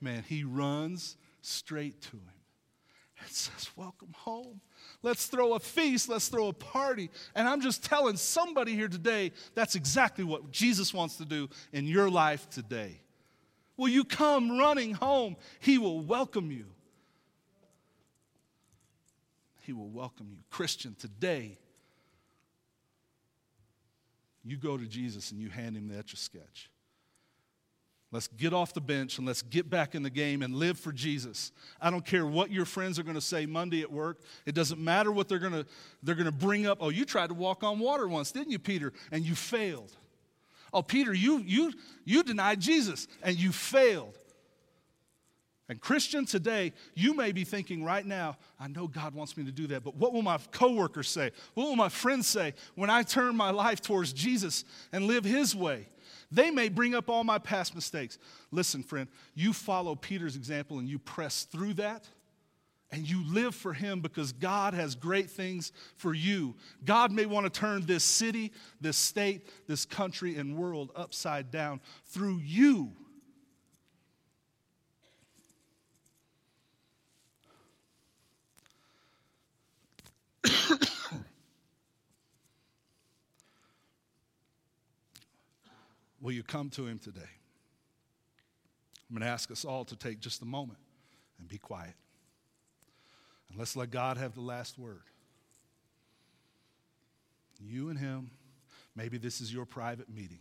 Man, 0.00 0.24
he 0.26 0.44
runs 0.44 1.16
straight 1.42 2.00
to 2.02 2.16
him 2.16 2.32
and 3.20 3.28
says, 3.28 3.70
Welcome 3.76 4.14
home. 4.14 4.60
Let's 5.02 5.26
throw 5.26 5.54
a 5.54 5.60
feast. 5.60 6.08
Let's 6.08 6.28
throw 6.28 6.48
a 6.48 6.52
party. 6.52 7.10
And 7.34 7.48
I'm 7.48 7.60
just 7.60 7.84
telling 7.84 8.16
somebody 8.16 8.74
here 8.74 8.88
today 8.88 9.32
that's 9.54 9.74
exactly 9.74 10.24
what 10.24 10.50
Jesus 10.50 10.92
wants 10.92 11.16
to 11.16 11.24
do 11.24 11.48
in 11.72 11.86
your 11.86 12.10
life 12.10 12.48
today. 12.50 13.00
Will 13.76 13.88
you 13.88 14.04
come 14.04 14.58
running 14.58 14.94
home? 14.94 15.36
He 15.60 15.76
will 15.78 16.00
welcome 16.00 16.50
you. 16.50 16.66
He 19.66 19.72
will 19.72 19.88
welcome 19.88 20.28
you. 20.30 20.38
Christian, 20.48 20.94
today, 20.96 21.58
you 24.44 24.56
go 24.56 24.78
to 24.78 24.86
Jesus 24.86 25.32
and 25.32 25.40
you 25.40 25.48
hand 25.48 25.76
him 25.76 25.88
the 25.88 25.98
etch 25.98 26.12
a 26.12 26.16
sketch. 26.16 26.70
Let's 28.12 28.28
get 28.28 28.52
off 28.52 28.72
the 28.72 28.80
bench 28.80 29.18
and 29.18 29.26
let's 29.26 29.42
get 29.42 29.68
back 29.68 29.96
in 29.96 30.04
the 30.04 30.10
game 30.10 30.42
and 30.42 30.54
live 30.54 30.78
for 30.78 30.92
Jesus. 30.92 31.50
I 31.80 31.90
don't 31.90 32.06
care 32.06 32.24
what 32.24 32.52
your 32.52 32.64
friends 32.64 32.96
are 33.00 33.02
going 33.02 33.16
to 33.16 33.20
say 33.20 33.44
Monday 33.44 33.82
at 33.82 33.90
work. 33.90 34.20
It 34.46 34.54
doesn't 34.54 34.78
matter 34.78 35.10
what 35.10 35.28
they're 35.28 35.40
going 35.40 35.52
to 35.52 35.66
they're 36.04 36.14
going 36.14 36.26
to 36.26 36.32
bring 36.32 36.66
up. 36.66 36.78
Oh, 36.80 36.90
you 36.90 37.04
tried 37.04 37.28
to 37.28 37.34
walk 37.34 37.64
on 37.64 37.80
water 37.80 38.06
once, 38.06 38.30
didn't 38.30 38.52
you, 38.52 38.60
Peter? 38.60 38.92
And 39.10 39.24
you 39.24 39.34
failed. 39.34 39.90
Oh, 40.72 40.82
Peter, 40.82 41.12
you, 41.12 41.38
you, 41.38 41.72
you 42.04 42.22
denied 42.22 42.60
Jesus 42.60 43.08
and 43.22 43.36
you 43.36 43.50
failed. 43.50 44.16
And 45.68 45.80
Christian, 45.80 46.24
today, 46.24 46.72
you 46.94 47.14
may 47.14 47.32
be 47.32 47.42
thinking 47.42 47.82
right 47.82 48.06
now, 48.06 48.36
I 48.60 48.68
know 48.68 48.86
God 48.86 49.14
wants 49.14 49.36
me 49.36 49.44
to 49.44 49.50
do 49.50 49.66
that, 49.68 49.82
but 49.82 49.96
what 49.96 50.12
will 50.12 50.22
my 50.22 50.38
coworkers 50.52 51.08
say? 51.08 51.32
What 51.54 51.64
will 51.64 51.76
my 51.76 51.88
friends 51.88 52.28
say 52.28 52.54
when 52.76 52.88
I 52.88 53.02
turn 53.02 53.36
my 53.36 53.50
life 53.50 53.80
towards 53.80 54.12
Jesus 54.12 54.64
and 54.92 55.06
live 55.06 55.24
his 55.24 55.56
way? 55.56 55.88
They 56.30 56.50
may 56.50 56.68
bring 56.68 56.94
up 56.94 57.08
all 57.08 57.24
my 57.24 57.38
past 57.38 57.74
mistakes. 57.74 58.18
Listen, 58.52 58.82
friend, 58.82 59.08
you 59.34 59.52
follow 59.52 59.94
Peter's 59.96 60.36
example 60.36 60.78
and 60.78 60.88
you 60.88 60.98
press 60.98 61.44
through 61.44 61.74
that 61.74 62.08
and 62.92 63.08
you 63.08 63.24
live 63.26 63.54
for 63.54 63.72
Him 63.72 64.00
because 64.00 64.32
God 64.32 64.74
has 64.74 64.94
great 64.94 65.30
things 65.30 65.72
for 65.96 66.14
you. 66.14 66.54
God 66.84 67.10
may 67.10 67.26
want 67.26 67.44
to 67.44 67.60
turn 67.60 67.84
this 67.84 68.04
city, 68.04 68.52
this 68.80 68.96
state, 68.96 69.48
this 69.66 69.84
country, 69.84 70.36
and 70.36 70.56
world 70.56 70.90
upside 70.94 71.50
down 71.50 71.80
through 72.06 72.38
you. 72.38 72.92
Will 86.20 86.32
you 86.32 86.42
come 86.42 86.70
to 86.70 86.86
Him 86.86 86.98
today? 86.98 87.20
I'm 89.08 89.16
going 89.16 89.22
to 89.22 89.28
ask 89.28 89.50
us 89.50 89.64
all 89.64 89.84
to 89.84 89.96
take 89.96 90.20
just 90.20 90.42
a 90.42 90.44
moment 90.44 90.78
and 91.38 91.48
be 91.48 91.58
quiet. 91.58 91.94
And 93.48 93.58
let's 93.58 93.76
let 93.76 93.90
God 93.90 94.16
have 94.16 94.34
the 94.34 94.40
last 94.40 94.78
word. 94.78 95.02
You 97.60 97.88
and 97.88 97.98
Him, 97.98 98.30
maybe 98.94 99.18
this 99.18 99.40
is 99.40 99.52
your 99.52 99.64
private 99.64 100.12
meeting. 100.12 100.40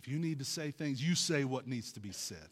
If 0.00 0.08
you 0.08 0.18
need 0.18 0.38
to 0.40 0.44
say 0.44 0.70
things, 0.70 1.02
you 1.02 1.14
say 1.14 1.44
what 1.44 1.66
needs 1.66 1.92
to 1.92 2.00
be 2.00 2.12
said. 2.12 2.48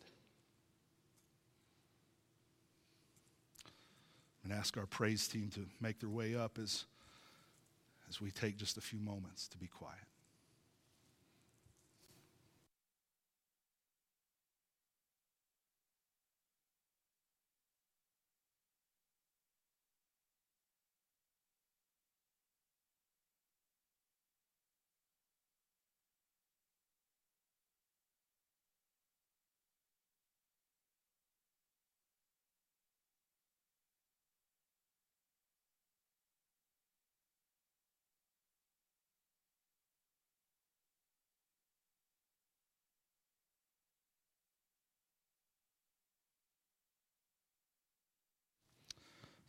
And 4.51 4.59
ask 4.59 4.77
our 4.77 4.87
praise 4.87 5.29
team 5.29 5.49
to 5.55 5.61
make 5.81 6.01
their 6.01 6.09
way 6.09 6.35
up 6.35 6.59
as, 6.59 6.85
as 8.09 8.21
we 8.21 8.33
take 8.33 8.57
just 8.57 8.79
a 8.79 8.81
few 8.81 8.99
moments 8.99 9.47
to 9.47 9.57
be 9.57 9.69
quiet. 9.69 10.10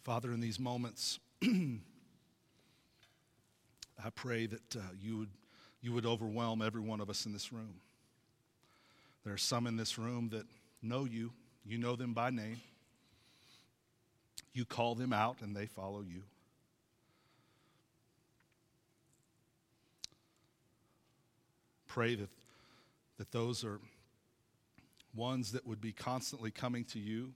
Father, 0.04 0.32
in 0.34 0.40
these 0.40 0.60
moments, 0.60 1.20
I 1.44 1.78
pray 4.16 4.48
that 4.48 4.76
uh, 4.76 4.80
you, 5.00 5.20
would, 5.20 5.30
you 5.82 5.94
would 5.94 6.08
overwhelm 6.08 6.64
every 6.64 6.82
one 6.82 7.00
of 7.00 7.10
us 7.10 7.28
in 7.28 7.34
this 7.34 7.54
room. 7.54 7.76
There 9.24 9.34
are 9.34 9.38
some 9.38 9.68
in 9.68 9.78
this 9.78 10.00
room 10.00 10.30
that 10.30 10.46
know 10.82 11.06
you, 11.06 11.32
you 11.64 11.78
know 11.78 11.96
them 11.96 12.14
by 12.14 12.32
name. 12.32 12.60
You 14.54 14.66
call 14.66 14.96
them 14.96 15.14
out 15.14 15.38
and 15.42 15.56
they 15.56 15.68
follow 15.68 16.02
you. 16.02 16.24
Pray 21.88 22.16
that, 22.16 22.30
that 23.20 23.32
those 23.32 23.64
are 23.64 23.80
ones 25.14 25.52
that 25.52 25.68
would 25.68 25.80
be 25.80 25.92
constantly 25.92 26.50
coming 26.50 26.86
to 26.86 26.98
you 26.98 27.34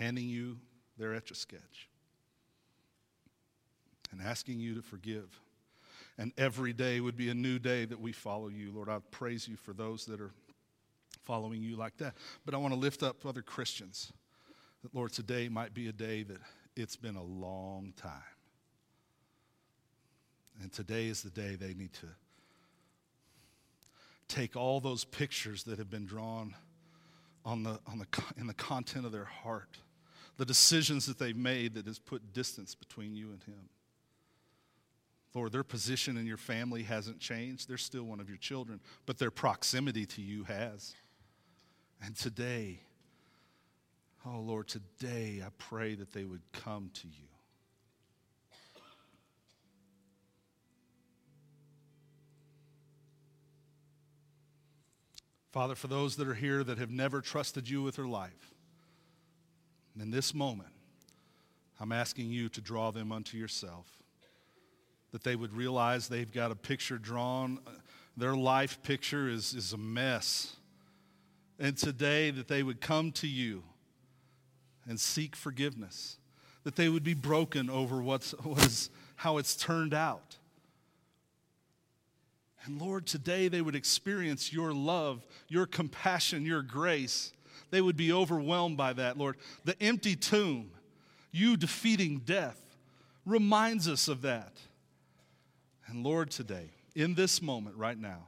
handing 0.00 0.28
you 0.28 0.56
their 0.98 1.14
etch 1.14 1.30
a 1.30 1.34
sketch 1.34 1.88
and 4.10 4.20
asking 4.20 4.58
you 4.58 4.74
to 4.74 4.82
forgive. 4.82 5.40
And 6.18 6.32
every 6.36 6.72
day 6.72 7.00
would 7.00 7.16
be 7.16 7.28
a 7.28 7.34
new 7.34 7.58
day 7.58 7.84
that 7.84 8.00
we 8.00 8.12
follow 8.12 8.48
you. 8.48 8.72
Lord, 8.74 8.88
I 8.88 8.98
praise 9.10 9.46
you 9.46 9.56
for 9.56 9.72
those 9.72 10.06
that 10.06 10.20
are 10.20 10.32
following 11.22 11.62
you 11.62 11.76
like 11.76 11.96
that. 11.98 12.14
But 12.44 12.54
I 12.54 12.56
want 12.56 12.74
to 12.74 12.80
lift 12.80 13.02
up 13.02 13.24
other 13.24 13.42
Christians. 13.42 14.12
That, 14.82 14.94
Lord, 14.94 15.12
today 15.12 15.48
might 15.48 15.74
be 15.74 15.88
a 15.88 15.92
day 15.92 16.22
that 16.24 16.38
it's 16.76 16.96
been 16.96 17.16
a 17.16 17.22
long 17.22 17.92
time. 17.96 18.12
And 20.62 20.72
today 20.72 21.06
is 21.06 21.22
the 21.22 21.30
day 21.30 21.56
they 21.56 21.74
need 21.74 21.92
to 21.94 22.06
take 24.28 24.56
all 24.56 24.80
those 24.80 25.04
pictures 25.04 25.64
that 25.64 25.78
have 25.78 25.90
been 25.90 26.06
drawn 26.06 26.54
on 27.44 27.62
the, 27.62 27.78
on 27.86 27.98
the, 27.98 28.06
in 28.38 28.46
the 28.46 28.54
content 28.54 29.06
of 29.06 29.12
their 29.12 29.24
heart 29.24 29.78
the 30.40 30.46
decisions 30.46 31.04
that 31.04 31.18
they've 31.18 31.36
made 31.36 31.74
that 31.74 31.84
has 31.84 31.98
put 31.98 32.32
distance 32.32 32.74
between 32.74 33.14
you 33.14 33.30
and 33.30 33.44
Him. 33.44 33.68
Lord, 35.34 35.52
their 35.52 35.62
position 35.62 36.16
in 36.16 36.24
your 36.24 36.38
family 36.38 36.82
hasn't 36.82 37.20
changed. 37.20 37.68
They're 37.68 37.76
still 37.76 38.04
one 38.04 38.20
of 38.20 38.28
your 38.30 38.38
children, 38.38 38.80
but 39.04 39.18
their 39.18 39.30
proximity 39.30 40.06
to 40.06 40.22
you 40.22 40.44
has. 40.44 40.94
And 42.02 42.16
today, 42.16 42.80
oh 44.24 44.40
Lord, 44.40 44.66
today 44.66 45.42
I 45.44 45.50
pray 45.58 45.94
that 45.94 46.14
they 46.14 46.24
would 46.24 46.40
come 46.52 46.90
to 46.94 47.06
you. 47.06 47.28
Father, 55.52 55.74
for 55.74 55.88
those 55.88 56.16
that 56.16 56.26
are 56.26 56.32
here 56.32 56.64
that 56.64 56.78
have 56.78 56.90
never 56.90 57.20
trusted 57.20 57.68
you 57.68 57.82
with 57.82 57.96
their 57.96 58.08
life, 58.08 58.49
in 60.00 60.10
this 60.10 60.34
moment, 60.34 60.70
I'm 61.80 61.92
asking 61.92 62.30
you 62.30 62.48
to 62.50 62.60
draw 62.60 62.90
them 62.90 63.12
unto 63.12 63.36
yourself. 63.36 63.86
That 65.12 65.24
they 65.24 65.34
would 65.34 65.52
realize 65.52 66.08
they've 66.08 66.32
got 66.32 66.50
a 66.50 66.54
picture 66.54 66.98
drawn. 66.98 67.58
Their 68.16 68.34
life 68.34 68.82
picture 68.82 69.28
is, 69.28 69.54
is 69.54 69.72
a 69.72 69.78
mess. 69.78 70.56
And 71.58 71.76
today, 71.76 72.30
that 72.30 72.48
they 72.48 72.62
would 72.62 72.80
come 72.80 73.12
to 73.12 73.26
you 73.26 73.62
and 74.86 74.98
seek 74.98 75.36
forgiveness. 75.36 76.18
That 76.64 76.76
they 76.76 76.88
would 76.88 77.04
be 77.04 77.14
broken 77.14 77.68
over 77.68 78.02
what's, 78.02 78.32
what 78.42 78.66
is, 78.66 78.90
how 79.16 79.38
it's 79.38 79.56
turned 79.56 79.94
out. 79.94 80.36
And 82.64 82.80
Lord, 82.80 83.06
today 83.06 83.48
they 83.48 83.62
would 83.62 83.74
experience 83.74 84.52
your 84.52 84.72
love, 84.72 85.24
your 85.48 85.66
compassion, 85.66 86.44
your 86.44 86.62
grace. 86.62 87.32
They 87.70 87.80
would 87.80 87.96
be 87.96 88.12
overwhelmed 88.12 88.76
by 88.76 88.92
that, 88.94 89.16
Lord. 89.16 89.36
The 89.64 89.80
empty 89.82 90.16
tomb, 90.16 90.70
you 91.30 91.56
defeating 91.56 92.18
death, 92.24 92.60
reminds 93.24 93.88
us 93.88 94.08
of 94.08 94.22
that. 94.22 94.52
And 95.86 96.04
Lord, 96.04 96.30
today, 96.30 96.70
in 96.94 97.14
this 97.14 97.40
moment 97.40 97.76
right 97.76 97.98
now, 97.98 98.26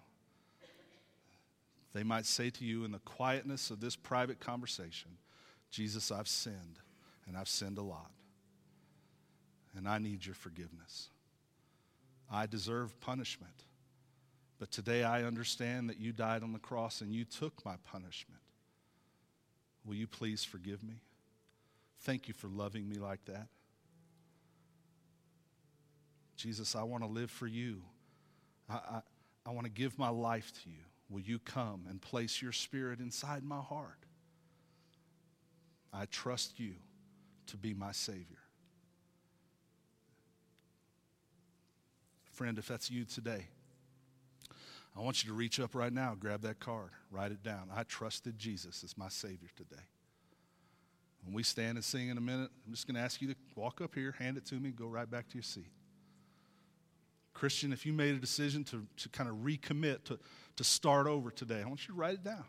they 1.92 2.02
might 2.02 2.26
say 2.26 2.50
to 2.50 2.64
you 2.64 2.84
in 2.84 2.92
the 2.92 2.98
quietness 3.00 3.70
of 3.70 3.80
this 3.80 3.96
private 3.96 4.40
conversation, 4.40 5.10
Jesus, 5.70 6.10
I've 6.10 6.28
sinned, 6.28 6.78
and 7.26 7.36
I've 7.36 7.48
sinned 7.48 7.78
a 7.78 7.82
lot, 7.82 8.10
and 9.76 9.88
I 9.88 9.98
need 9.98 10.24
your 10.24 10.34
forgiveness. 10.34 11.08
I 12.30 12.46
deserve 12.46 12.98
punishment. 13.00 13.64
But 14.58 14.70
today 14.70 15.02
I 15.02 15.24
understand 15.24 15.90
that 15.90 15.98
you 15.98 16.12
died 16.12 16.42
on 16.42 16.52
the 16.52 16.58
cross 16.58 17.00
and 17.00 17.12
you 17.12 17.24
took 17.24 17.64
my 17.64 17.74
punishment. 17.84 18.40
Will 19.84 19.94
you 19.94 20.06
please 20.06 20.44
forgive 20.44 20.82
me? 20.82 20.94
Thank 22.00 22.28
you 22.28 22.34
for 22.34 22.48
loving 22.48 22.88
me 22.88 22.96
like 22.96 23.24
that. 23.26 23.48
Jesus, 26.36 26.74
I 26.74 26.82
want 26.82 27.04
to 27.04 27.08
live 27.08 27.30
for 27.30 27.46
you. 27.46 27.82
I, 28.68 28.74
I, 28.74 29.00
I 29.46 29.50
want 29.50 29.64
to 29.66 29.70
give 29.70 29.98
my 29.98 30.08
life 30.08 30.52
to 30.64 30.70
you. 30.70 30.84
Will 31.08 31.20
you 31.20 31.38
come 31.38 31.84
and 31.88 32.00
place 32.00 32.40
your 32.40 32.52
spirit 32.52 32.98
inside 32.98 33.44
my 33.44 33.60
heart? 33.60 33.98
I 35.92 36.06
trust 36.06 36.58
you 36.58 36.72
to 37.48 37.56
be 37.56 37.74
my 37.74 37.92
Savior. 37.92 38.38
Friend, 42.32 42.58
if 42.58 42.66
that's 42.66 42.90
you 42.90 43.04
today, 43.04 43.46
I 44.96 45.00
want 45.00 45.24
you 45.24 45.30
to 45.30 45.34
reach 45.34 45.58
up 45.58 45.74
right 45.74 45.92
now, 45.92 46.14
grab 46.18 46.42
that 46.42 46.60
card, 46.60 46.90
write 47.10 47.32
it 47.32 47.42
down. 47.42 47.68
I 47.74 47.82
trusted 47.84 48.38
Jesus 48.38 48.84
as 48.84 48.96
my 48.98 49.08
Savior 49.08 49.48
today. 49.56 49.82
When 51.24 51.34
we 51.34 51.42
stand 51.42 51.78
and 51.78 51.84
sing 51.84 52.08
in 52.08 52.18
a 52.18 52.20
minute, 52.20 52.50
I'm 52.66 52.72
just 52.72 52.86
going 52.86 52.96
to 52.96 53.00
ask 53.00 53.22
you 53.22 53.28
to 53.28 53.36
walk 53.54 53.80
up 53.80 53.94
here, 53.94 54.14
hand 54.18 54.36
it 54.36 54.44
to 54.46 54.56
me, 54.56 54.70
go 54.70 54.86
right 54.86 55.10
back 55.10 55.28
to 55.28 55.34
your 55.34 55.42
seat. 55.42 55.70
Christian, 57.32 57.72
if 57.72 57.86
you 57.86 57.92
made 57.92 58.14
a 58.14 58.18
decision 58.18 58.64
to, 58.64 58.86
to 58.98 59.08
kind 59.08 59.30
of 59.30 59.36
recommit, 59.36 60.04
to, 60.04 60.18
to 60.56 60.64
start 60.64 61.06
over 61.06 61.30
today, 61.30 61.62
I 61.64 61.68
want 61.68 61.88
you 61.88 61.94
to 61.94 61.98
write 61.98 62.14
it 62.14 62.24
down. 62.24 62.44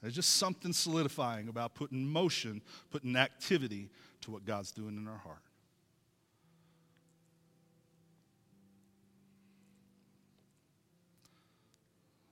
There's 0.00 0.14
just 0.14 0.36
something 0.36 0.72
solidifying 0.72 1.48
about 1.48 1.74
putting 1.74 2.06
motion, 2.06 2.62
putting 2.90 3.16
activity 3.16 3.90
to 4.22 4.30
what 4.30 4.44
God's 4.44 4.72
doing 4.72 4.96
in 4.96 5.08
our 5.08 5.18
heart. 5.18 5.42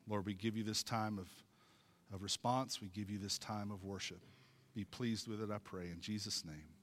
Lord, 0.08 0.26
we 0.26 0.34
give 0.34 0.56
you 0.56 0.64
this 0.64 0.82
time 0.82 1.18
of, 1.18 1.28
of 2.12 2.22
response. 2.22 2.80
We 2.80 2.88
give 2.88 3.10
you 3.10 3.18
this 3.18 3.38
time 3.38 3.70
of 3.70 3.84
worship. 3.84 4.20
Be 4.74 4.84
pleased 4.84 5.28
with 5.28 5.40
it, 5.40 5.50
I 5.50 5.58
pray. 5.58 5.90
In 5.90 6.00
Jesus' 6.00 6.44
name. 6.44 6.73